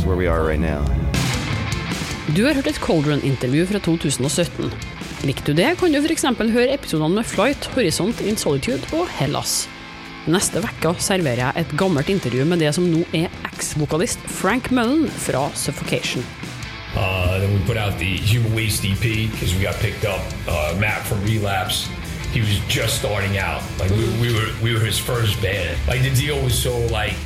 That's 0.00 0.08
where 0.08 0.16
we 0.16 0.28
are 0.28 0.42
right 0.48 0.60
now. 0.60 0.80
Du 2.34 2.44
har 2.46 2.54
hørt 2.54 2.66
et 2.66 2.78
Coldrun-intervju 2.80 3.66
fra 3.66 3.78
2017. 3.84 4.70
Likte 5.28 5.52
du 5.52 5.58
det, 5.58 5.74
kan 5.76 5.92
du 5.92 5.98
f.eks. 6.00 6.24
høre 6.24 6.72
episodene 6.72 7.18
med 7.18 7.26
Flight, 7.28 7.66
Horisont 7.74 8.20
in 8.24 8.36
Solitude 8.40 8.80
og 8.96 9.10
Hellas. 9.18 9.68
Neste 10.24 10.62
uke 10.64 10.94
serverer 11.04 11.42
jeg 11.42 11.66
et 11.66 11.74
gammelt 11.76 12.08
intervju 12.08 12.46
med 12.48 12.64
det 12.64 12.72
som 12.72 12.86
nå 12.88 13.02
er 13.12 13.28
eks-vokalist 13.50 14.24
Frank 14.24 14.70
Mullen 14.72 15.04
fra 15.20 15.50
Suffocation. 15.52 16.24
Uh, 16.96 17.36
then 17.36 17.52
we 17.52 17.60
put 17.66 17.76
out 17.76 17.98
the 17.98 18.16
Human 18.24 18.54
Waste 18.56 18.86
EP 18.88 19.28
because 19.28 19.52
we 19.54 19.60
got 19.60 19.76
picked 19.84 20.08
up. 20.08 20.24
Uh, 20.48 20.80
Matt 20.80 21.04
from 21.04 21.20
Relapse, 21.28 21.90
he 22.32 22.40
was 22.40 22.56
just 22.72 22.96
starting 22.96 23.36
out. 23.36 23.60
Like 23.78 23.90
we, 23.90 24.08
we 24.16 24.32
were, 24.32 24.48
we 24.62 24.72
were 24.72 24.80
his 24.80 24.98
first 24.98 25.42
band. 25.42 25.76
Like 25.86 26.00
the 26.00 26.14
deal 26.14 26.40
was 26.42 26.56
so 26.56 26.78
like 26.88 27.16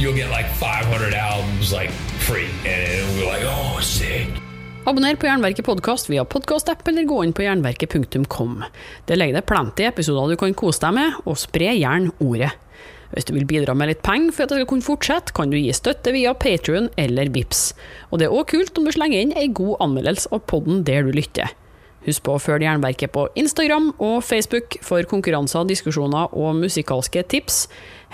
you'll 0.00 0.16
get 0.16 0.30
like 0.30 0.48
500 0.56 1.14
albums 1.14 1.72
like 1.72 1.90
free, 2.24 2.48
and 2.64 3.18
were 3.18 3.26
like, 3.26 3.44
oh, 3.44 3.80
sick. 3.80 4.28
Abonner 4.84 5.16
på 5.16 5.26
Jernverket 5.26 5.64
podkast 5.64 6.08
via 6.10 6.24
podkastapp 6.24 6.88
eller 6.88 7.04
gå 7.04 7.24
inn 7.24 7.34
på 7.36 7.44
jernverket.kom. 7.44 8.64
Det 9.06 9.16
ligger 9.16 9.36
det 9.36 9.46
plenty 9.46 9.84
episoder 9.84 10.32
du 10.32 10.40
kan 10.40 10.56
kose 10.56 10.80
deg 10.80 10.96
med, 10.96 11.20
og 11.28 11.36
spre 11.38 11.74
gjerne 11.76 12.14
ordet. 12.18 12.54
Hvis 13.10 13.26
du 13.28 13.34
vil 13.34 13.44
bidra 13.44 13.74
med 13.76 13.90
litt 13.90 14.02
penger 14.06 14.32
for 14.32 14.46
at 14.46 14.54
jeg 14.54 14.62
skal 14.62 14.70
kunne 14.72 14.86
fortsette, 14.86 15.34
kan 15.36 15.52
du 15.52 15.58
gi 15.58 15.72
støtte 15.76 16.14
via 16.16 16.32
Patrion 16.32 16.88
eller 16.96 17.28
Vips. 17.34 17.74
Og 18.08 18.22
det 18.22 18.30
er 18.30 18.36
òg 18.36 18.48
kult 18.54 18.78
om 18.78 18.86
du 18.86 18.94
slenger 18.94 19.20
inn 19.20 19.36
ei 19.36 19.50
god 19.52 19.82
anmeldelse 19.84 20.30
av 20.32 20.46
podden 20.48 20.84
der 20.88 21.04
du 21.04 21.12
lytter. 21.12 21.52
Husk 22.06 22.24
på 22.26 22.36
å 22.36 22.42
følge 22.42 22.66
Jernverket 22.68 23.12
på 23.14 23.26
Instagram 23.38 23.90
og 23.98 24.20
Facebook 24.24 24.78
for 24.84 25.06
konkurranser, 25.08 25.68
diskusjoner 25.68 26.32
og 26.32 26.60
musikalske 26.62 27.24
tips. 27.28 27.64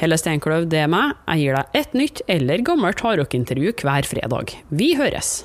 Helle 0.00 0.18
Steinkløv, 0.20 0.68
det 0.70 0.84
er 0.84 0.92
meg. 0.92 1.16
Jeg 1.30 1.46
gir 1.46 1.60
deg 1.60 1.82
et 1.82 1.98
nytt 2.02 2.24
eller 2.38 2.64
gammelt 2.66 3.04
hardrockintervju 3.06 3.76
hver 3.82 4.08
fredag. 4.08 4.58
Vi 4.74 4.94
høres! 4.98 5.36